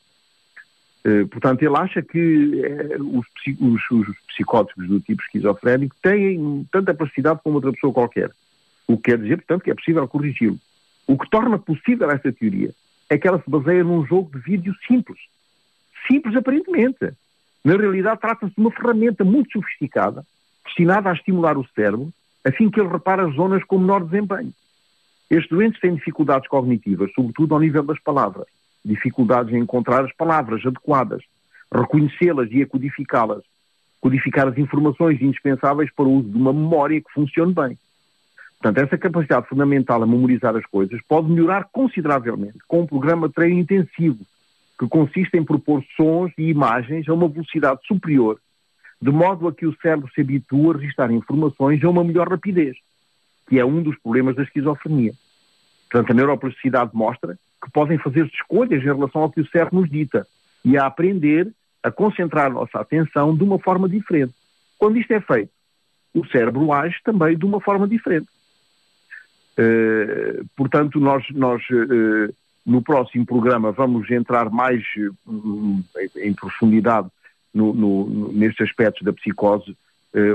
Eh, 1.04 1.26
portanto, 1.26 1.64
ele 1.64 1.78
acha 1.78 2.02
que 2.02 2.62
eh, 2.64 2.98
os, 3.00 3.26
os, 3.60 3.92
os, 3.92 4.18
psicóticos 4.28 4.88
do 4.88 5.00
tipo 5.00 5.22
esquizofrénico 5.24 5.96
têm 6.02 6.68
tanta 6.72 6.94
capacidade 6.94 7.40
como 7.44 7.56
outra 7.56 7.72
pessoa 7.72 7.94
qualquer. 7.94 8.32
O 8.88 8.98
que 8.98 9.12
quer 9.12 9.20
dizer, 9.20 9.38
portanto, 9.38 9.64
que 9.64 9.72
é 9.72 9.76
possível 9.76 10.08
corrigi-lo. 10.08 10.60
O 11.08 11.18
que 11.18 11.30
torna 11.30 11.58
possível 11.58 12.10
esta 12.12 12.32
teoria 12.32 12.74
é 13.10 13.18
que 13.18 13.28
ela 13.28 13.42
se 13.42 13.50
baseia 13.50 13.84
num 13.84 14.06
jogo 14.06 14.38
de 14.38 14.40
vídeo 14.44 14.74
simples. 14.88 15.20
Simples, 16.10 16.36
aparentemente. 16.36 17.14
Na 17.64 17.76
realidade, 17.76 18.22
trata-se 18.22 18.54
de 18.54 18.62
uma 18.62 18.72
ferramenta 18.72 19.24
muito 19.24 19.52
sofisticada, 19.52 20.26
destinada 20.66 21.10
a 21.10 21.14
estimular 21.14 21.58
o 21.58 21.68
cérebro, 21.76 22.12
a 22.46 22.52
fim 22.52 22.70
que 22.70 22.80
ele 22.80 22.90
repare 22.90 23.22
as 23.22 23.36
zonas 23.36 23.64
com 23.64 23.78
menor 23.78 24.04
desempenho. 24.04 24.54
Estes 25.30 25.50
doentes 25.50 25.80
têm 25.80 25.96
dificuldades 25.96 26.48
cognitivas, 26.48 27.12
sobretudo 27.14 27.54
ao 27.54 27.60
nível 27.60 27.84
das 27.84 28.00
palavras 28.00 28.48
dificuldades 28.84 29.54
em 29.54 29.60
encontrar 29.60 30.06
as 30.06 30.14
palavras 30.14 30.66
adequadas, 30.66 31.24
reconhecê-las 31.72 32.50
e 32.52 32.62
a 32.62 32.68
codificá-las, 32.68 33.44
codificar 34.02 34.48
as 34.48 34.58
informações 34.58 35.22
indispensáveis 35.22 35.92
para 35.94 36.06
o 36.06 36.20
uso 36.20 36.30
de 36.30 36.38
uma 36.38 36.54
memória 36.54 37.02
que 37.02 37.12
funcione 37.12 37.54
bem. 37.54 37.78
Portanto, 38.62 38.86
essa 38.86 38.98
capacidade 38.98 39.48
fundamental 39.48 40.02
a 40.04 40.08
memorizar 40.08 40.56
as 40.56 40.66
coisas 40.66 41.00
pode 41.08 41.30
melhorar 41.30 41.70
consideravelmente 41.72 42.58
com 42.68 42.82
um 42.82 42.88
programa 42.88 43.28
de 43.28 43.34
treino 43.34 43.60
intensivo, 43.60 44.20
que 44.80 44.88
consiste 44.88 45.38
em 45.38 45.44
propor 45.44 45.84
sons 45.98 46.32
e 46.38 46.44
imagens 46.44 47.08
a 47.10 47.14
uma 47.14 47.28
velocidade 47.28 47.82
superior, 47.86 48.40
de 49.02 49.12
modo 49.12 49.48
a 49.48 49.54
que 49.54 49.66
o 49.66 49.76
cérebro 49.82 50.10
se 50.16 50.22
habitue 50.22 50.70
a 50.70 50.78
registrar 50.78 51.12
informações 51.12 51.84
a 51.84 51.90
uma 51.90 52.04
melhor 52.04 52.30
rapidez, 52.30 52.78
que 53.48 53.60
é 53.60 53.66
um 53.66 53.84
dos 53.84 53.98
problemas 54.00 54.38
da 54.38 54.44
esquizofrenia. 54.44 55.12
Portanto, 55.92 56.12
a 56.12 56.14
neuroplasticidade 56.14 56.92
mostra 56.94 57.38
que 57.62 57.70
podem 57.72 57.98
fazer 57.98 58.26
escolhas 58.28 58.82
em 58.82 58.86
relação 58.86 59.22
ao 59.22 59.30
que 59.30 59.42
o 59.42 59.50
cérebro 59.50 59.82
nos 59.82 59.90
dita 59.90 60.26
e 60.64 60.78
a 60.78 60.86
aprender 60.86 61.52
a 61.84 61.92
concentrar 61.92 62.48
a 62.48 62.54
nossa 62.54 62.80
atenção 62.80 63.36
de 63.36 63.44
uma 63.44 63.60
forma 63.60 63.90
diferente. 63.90 64.34
Quando 64.78 64.98
isto 64.98 65.12
é 65.12 65.20
feito, 65.20 65.52
o 66.14 66.26
cérebro 66.28 66.72
age 66.72 66.98
também 67.04 67.38
de 67.38 67.46
uma 67.46 67.60
forma 67.60 67.88
diferente. 67.88 68.28
Uh, 69.58 70.46
portanto, 70.56 71.00
nós, 71.00 71.24
nós 71.32 71.62
uh, 71.70 72.34
no 72.66 72.82
próximo 72.82 73.26
programa 73.26 73.72
vamos 73.72 74.10
entrar 74.12 74.50
mais 74.50 74.84
uh, 74.98 75.84
em 76.18 76.34
profundidade 76.34 77.08
no, 77.54 77.74
no, 77.74 78.32
nestes 78.32 78.68
aspectos 78.68 79.04
da 79.04 79.12
psicose. 79.12 79.76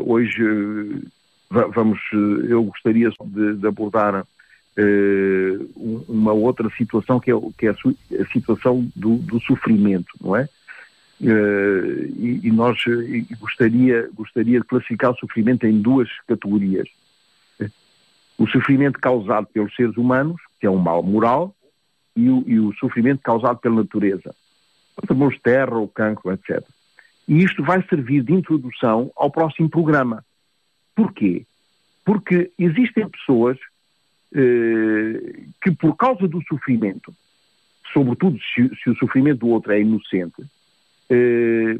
hoje 0.04 0.42
vamos, 1.48 2.00
eu 2.48 2.64
gostaria 2.64 3.08
de, 3.10 3.54
de 3.56 3.66
abordar 3.66 4.26
uma 6.06 6.32
outra 6.32 6.68
situação 6.76 7.20
que 7.20 7.30
é, 7.30 7.34
que 7.56 7.66
é 7.66 7.70
a, 7.70 8.26
situação 8.32 8.90
do, 8.96 9.16
do 9.18 9.40
sofrimento, 9.40 10.12
não 10.20 10.34
é? 10.34 10.48
E, 11.20 12.40
e, 12.42 12.50
nós 12.50 12.76
gostaria, 13.38 14.10
gostaria 14.14 14.60
de 14.60 14.66
classificar 14.66 15.12
o 15.12 15.16
sofrimento 15.16 15.64
em 15.64 15.80
duas 15.80 16.08
categorias. 16.26 16.88
O 18.36 18.48
sofrimento 18.48 18.98
causado 18.98 19.46
pelos 19.46 19.74
seres 19.76 19.96
humanos, 19.96 20.40
que 20.60 20.66
é 20.66 20.70
um 20.70 20.78
mal 20.78 21.02
moral, 21.02 21.54
e 22.16 22.28
o, 22.28 22.44
e 22.46 22.58
o 22.60 22.72
sofrimento 22.74 23.22
causado 23.22 23.58
pela 23.58 23.76
natureza. 23.76 24.34
Chamamos 25.06 25.38
terra, 25.40 25.78
o 25.78 25.88
cancro, 25.88 26.32
etc. 26.32 26.62
E 27.26 27.42
isto 27.42 27.62
vai 27.62 27.82
servir 27.88 28.22
de 28.22 28.32
introdução 28.32 29.10
ao 29.16 29.30
próximo 29.30 29.68
programa. 29.68 30.24
Porquê? 30.94 31.44
Porque 32.04 32.50
existem 32.58 33.08
pessoas 33.08 33.58
eh, 34.32 35.46
que, 35.62 35.70
por 35.72 35.96
causa 35.96 36.28
do 36.28 36.42
sofrimento, 36.44 37.12
sobretudo 37.92 38.38
se, 38.54 38.70
se, 38.82 38.90
o 38.90 38.96
sofrimento 38.96 39.40
do 39.40 39.48
outro 39.48 39.72
é 39.72 39.80
inocente, 39.80 40.44
eh, 41.10 41.78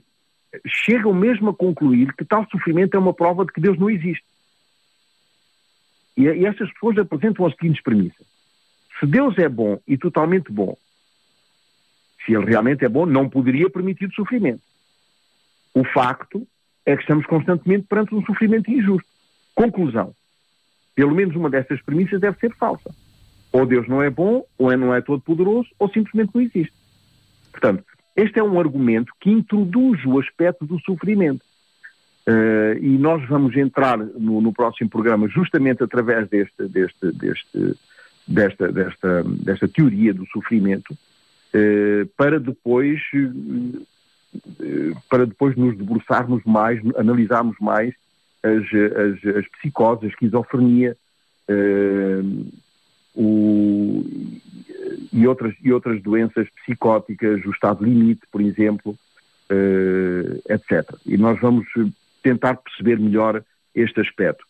chegam 0.66 1.12
mesmo 1.12 1.50
a 1.50 1.54
concluir 1.54 2.12
que 2.14 2.24
tal 2.24 2.46
sofrimento 2.50 2.94
é 2.94 2.98
uma 2.98 3.12
prova 3.12 3.44
de 3.44 3.52
que 3.52 3.60
Deus 3.60 3.78
não 3.78 3.90
existe. 3.90 4.24
E, 6.16 6.22
e 6.22 6.46
estas 6.46 6.72
pessoas 6.72 6.98
apresentam 6.98 7.46
as 7.46 7.54
seguintes 7.54 7.82
premissas. 7.82 8.33
Se 8.98 9.06
Deus 9.06 9.36
é 9.38 9.48
bom 9.48 9.78
e 9.86 9.98
totalmente 9.98 10.50
bom, 10.52 10.76
se 12.24 12.32
Ele 12.32 12.46
realmente 12.46 12.84
é 12.84 12.88
bom, 12.88 13.06
não 13.06 13.28
poderia 13.28 13.68
permitir 13.68 14.06
o 14.06 14.14
sofrimento. 14.14 14.62
O 15.74 15.84
facto 15.84 16.46
é 16.86 16.94
que 16.94 17.02
estamos 17.02 17.26
constantemente 17.26 17.86
perante 17.88 18.14
um 18.14 18.24
sofrimento 18.24 18.70
injusto. 18.70 19.08
Conclusão. 19.54 20.14
Pelo 20.94 21.14
menos 21.14 21.34
uma 21.34 21.50
destas 21.50 21.82
premissas 21.82 22.20
deve 22.20 22.38
ser 22.38 22.54
falsa. 22.54 22.94
Ou 23.52 23.66
Deus 23.66 23.88
não 23.88 24.02
é 24.02 24.10
bom, 24.10 24.44
ou 24.58 24.70
é 24.70 24.76
não 24.76 24.94
é 24.94 25.00
todo 25.00 25.22
poderoso, 25.22 25.68
ou 25.78 25.88
simplesmente 25.88 26.30
não 26.34 26.42
existe. 26.42 26.72
Portanto, 27.50 27.84
este 28.16 28.38
é 28.38 28.42
um 28.42 28.58
argumento 28.58 29.12
que 29.20 29.30
introduz 29.30 30.04
o 30.04 30.18
aspecto 30.18 30.64
do 30.64 30.80
sofrimento. 30.80 31.42
Uh, 32.26 32.78
e 32.80 32.96
nós 32.96 33.26
vamos 33.28 33.54
entrar 33.54 33.98
no, 33.98 34.40
no, 34.40 34.52
próximo 34.52 34.88
programa 34.88 35.28
justamente 35.28 35.82
através 35.82 36.26
deste, 36.28 36.66
deste, 36.68 37.12
deste, 37.12 37.76
desta, 38.26 38.72
desta, 38.72 39.22
desta 39.22 39.68
teoria 39.68 40.14
do 40.14 40.26
sofrimento 40.26 40.92
uh, 40.92 42.06
para 42.16 42.40
depois 42.40 43.00
uh, 43.14 43.86
para 45.08 45.26
depois 45.26 45.56
nos 45.56 45.76
debruçarmos 45.76 46.42
mais, 46.44 46.80
analisarmos 46.96 47.56
mais 47.60 47.94
as, 48.42 48.64
as, 48.64 49.36
as 49.36 49.48
psicoses, 49.48 50.04
a 50.04 50.08
esquizofrenia 50.08 50.96
o, 53.14 54.04
e, 55.12 55.26
outras, 55.26 55.54
e 55.62 55.72
outras 55.72 56.02
doenças 56.02 56.48
psicóticas, 56.64 57.44
o 57.44 57.50
estado 57.50 57.84
limite, 57.84 58.22
por 58.32 58.40
exemplo, 58.40 58.98
etc. 60.48 60.96
E 61.06 61.16
nós 61.16 61.40
vamos 61.40 61.66
tentar 62.22 62.56
perceber 62.56 62.98
melhor 62.98 63.44
este 63.74 64.00
aspecto. 64.00 64.44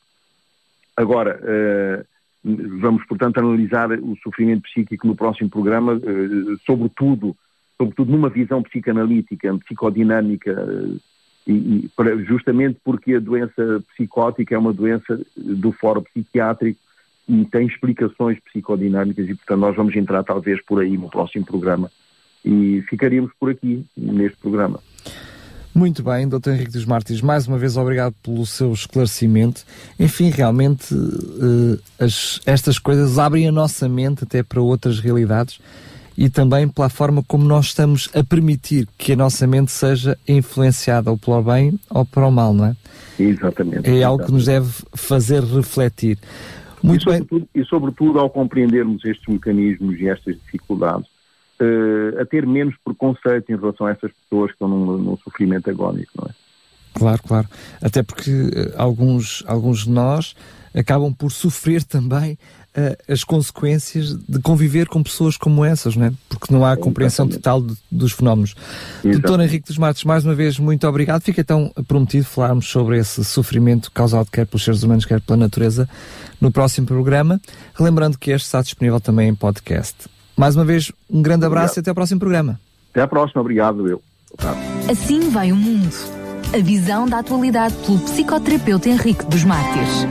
Agora, 0.96 1.38
uh, 1.42 2.13
vamos, 2.44 3.04
portanto, 3.06 3.38
analisar 3.38 3.90
o 3.92 4.16
sofrimento 4.22 4.62
psíquico 4.62 5.06
no 5.06 5.16
próximo 5.16 5.48
programa, 5.48 5.94
uh, 5.94 6.58
sobretudo, 6.66 7.34
sobretudo 7.78 8.12
numa 8.12 8.28
visão 8.28 8.62
psicanalítica, 8.62 9.56
psicodinâmica, 9.58 10.52
uh, 10.52 11.00
e, 11.46 11.52
e 11.52 12.24
justamente 12.24 12.78
porque 12.84 13.14
a 13.14 13.20
doença 13.20 13.82
psicótica 13.94 14.54
é 14.54 14.58
uma 14.58 14.72
doença 14.72 15.20
do 15.36 15.72
foro 15.72 16.02
psiquiátrico 16.02 16.78
e 17.28 17.44
tem 17.46 17.66
explicações 17.66 18.38
psicodinâmicas 18.40 19.28
e, 19.28 19.34
portanto, 19.34 19.60
nós 19.60 19.76
vamos 19.76 19.96
entrar 19.96 20.22
talvez 20.22 20.62
por 20.62 20.80
aí 20.80 20.96
no 20.96 21.08
próximo 21.08 21.44
programa. 21.44 21.90
E 22.44 22.82
ficaríamos 22.88 23.32
por 23.40 23.50
aqui 23.50 23.84
neste 23.96 24.38
programa. 24.38 24.80
Muito 25.74 26.04
bem, 26.04 26.28
Dr. 26.28 26.50
Henrique 26.50 26.70
dos 26.70 26.84
Mártires, 26.84 27.20
mais 27.20 27.48
uma 27.48 27.58
vez 27.58 27.76
obrigado 27.76 28.14
pelo 28.22 28.46
seu 28.46 28.72
esclarecimento. 28.72 29.64
Enfim, 29.98 30.30
realmente 30.30 30.94
uh, 30.94 31.80
as, 31.98 32.40
estas 32.46 32.78
coisas 32.78 33.18
abrem 33.18 33.48
a 33.48 33.52
nossa 33.52 33.88
mente 33.88 34.22
até 34.22 34.42
para 34.42 34.60
outras 34.60 35.00
realidades 35.00 35.58
e 36.16 36.30
também 36.30 36.68
pela 36.68 36.88
forma 36.88 37.24
como 37.26 37.44
nós 37.44 37.66
estamos 37.66 38.08
a 38.14 38.22
permitir 38.22 38.86
que 38.96 39.12
a 39.12 39.16
nossa 39.16 39.48
mente 39.48 39.72
seja 39.72 40.16
influenciada 40.28 41.10
ou 41.10 41.18
pelo 41.18 41.42
bem 41.42 41.78
ou 41.90 42.04
para 42.04 42.24
o 42.24 42.30
mal, 42.30 42.54
não 42.54 42.66
é? 42.66 42.76
Exatamente. 43.18 43.90
É 43.90 44.04
algo 44.04 44.24
que 44.24 44.32
nos 44.32 44.44
deve 44.44 44.70
fazer 44.94 45.42
refletir. 45.42 46.18
Muito 46.82 47.00
e, 47.00 47.04
sobretudo, 47.04 47.48
bem. 47.52 47.62
e 47.62 47.66
sobretudo 47.66 48.18
ao 48.20 48.30
compreendermos 48.30 49.04
estes 49.04 49.26
mecanismos 49.26 49.98
e 49.98 50.08
estas 50.08 50.36
dificuldades, 50.36 51.08
uh, 51.60 52.20
a 52.20 52.24
ter 52.24 52.46
menos 52.46 52.74
preconceito 52.84 53.50
em 53.50 53.56
relação 53.56 53.86
a 53.86 53.90
essas 53.90 54.10
pessoas 54.12 54.48
que 54.48 54.54
estão 54.54 54.68
num, 54.68 54.98
num 54.98 55.16
sofrimento 55.18 55.68
agónico, 55.70 56.12
não 56.20 56.28
é? 56.28 56.34
Claro, 56.94 57.22
claro. 57.26 57.48
Até 57.82 58.02
porque 58.02 58.30
uh, 58.30 58.72
alguns, 58.76 59.42
alguns 59.46 59.84
de 59.84 59.90
nós 59.90 60.34
acabam 60.74 61.12
por 61.12 61.30
sofrer 61.30 61.84
também 61.84 62.32
uh, 62.76 63.12
as 63.12 63.22
consequências 63.22 64.14
de 64.16 64.40
conviver 64.40 64.88
com 64.88 65.02
pessoas 65.02 65.36
como 65.36 65.64
essas, 65.64 65.96
não 65.96 66.06
é? 66.06 66.12
Porque 66.28 66.52
não 66.52 66.64
há 66.64 66.76
compreensão 66.76 67.28
total 67.28 67.62
de, 67.62 67.76
dos 67.90 68.12
fenómenos. 68.12 68.54
Doutor 69.02 69.40
Henrique 69.40 69.66
dos 69.66 69.78
Matos, 69.78 70.04
mais 70.04 70.24
uma 70.24 70.34
vez, 70.34 70.58
muito 70.58 70.86
obrigado. 70.86 71.22
Fica 71.22 71.40
então 71.40 71.72
prometido 71.86 72.26
falarmos 72.26 72.66
sobre 72.66 72.98
esse 72.98 73.24
sofrimento 73.24 73.90
causado 73.92 74.30
quer 74.30 74.46
pelos 74.46 74.64
seres 74.64 74.82
humanos, 74.82 75.04
quer 75.04 75.20
pela 75.20 75.36
natureza, 75.36 75.88
no 76.40 76.50
próximo 76.50 76.86
programa. 76.86 77.40
Relembrando 77.74 78.18
que 78.18 78.30
este 78.30 78.46
está 78.46 78.62
disponível 78.62 79.00
também 79.00 79.28
em 79.28 79.34
podcast. 79.34 80.13
Mais 80.36 80.56
uma 80.56 80.64
vez, 80.64 80.90
um 81.08 81.22
grande 81.22 81.44
abraço 81.46 81.72
obrigado. 81.72 81.76
e 81.76 81.80
até 81.80 81.90
ao 81.90 81.94
próximo 81.94 82.20
programa. 82.20 82.60
Até 82.90 83.02
à 83.02 83.08
próxima, 83.08 83.40
obrigado, 83.40 83.88
eu. 83.88 84.02
Assim 84.90 85.30
vai 85.30 85.52
o 85.52 85.56
mundo. 85.56 85.94
A 86.52 86.58
visão 86.58 87.06
da 87.06 87.18
atualidade 87.18 87.74
pelo 87.84 87.98
psicoterapeuta 88.00 88.88
Henrique 88.88 89.24
dos 89.26 89.44
Mártires. 89.44 90.06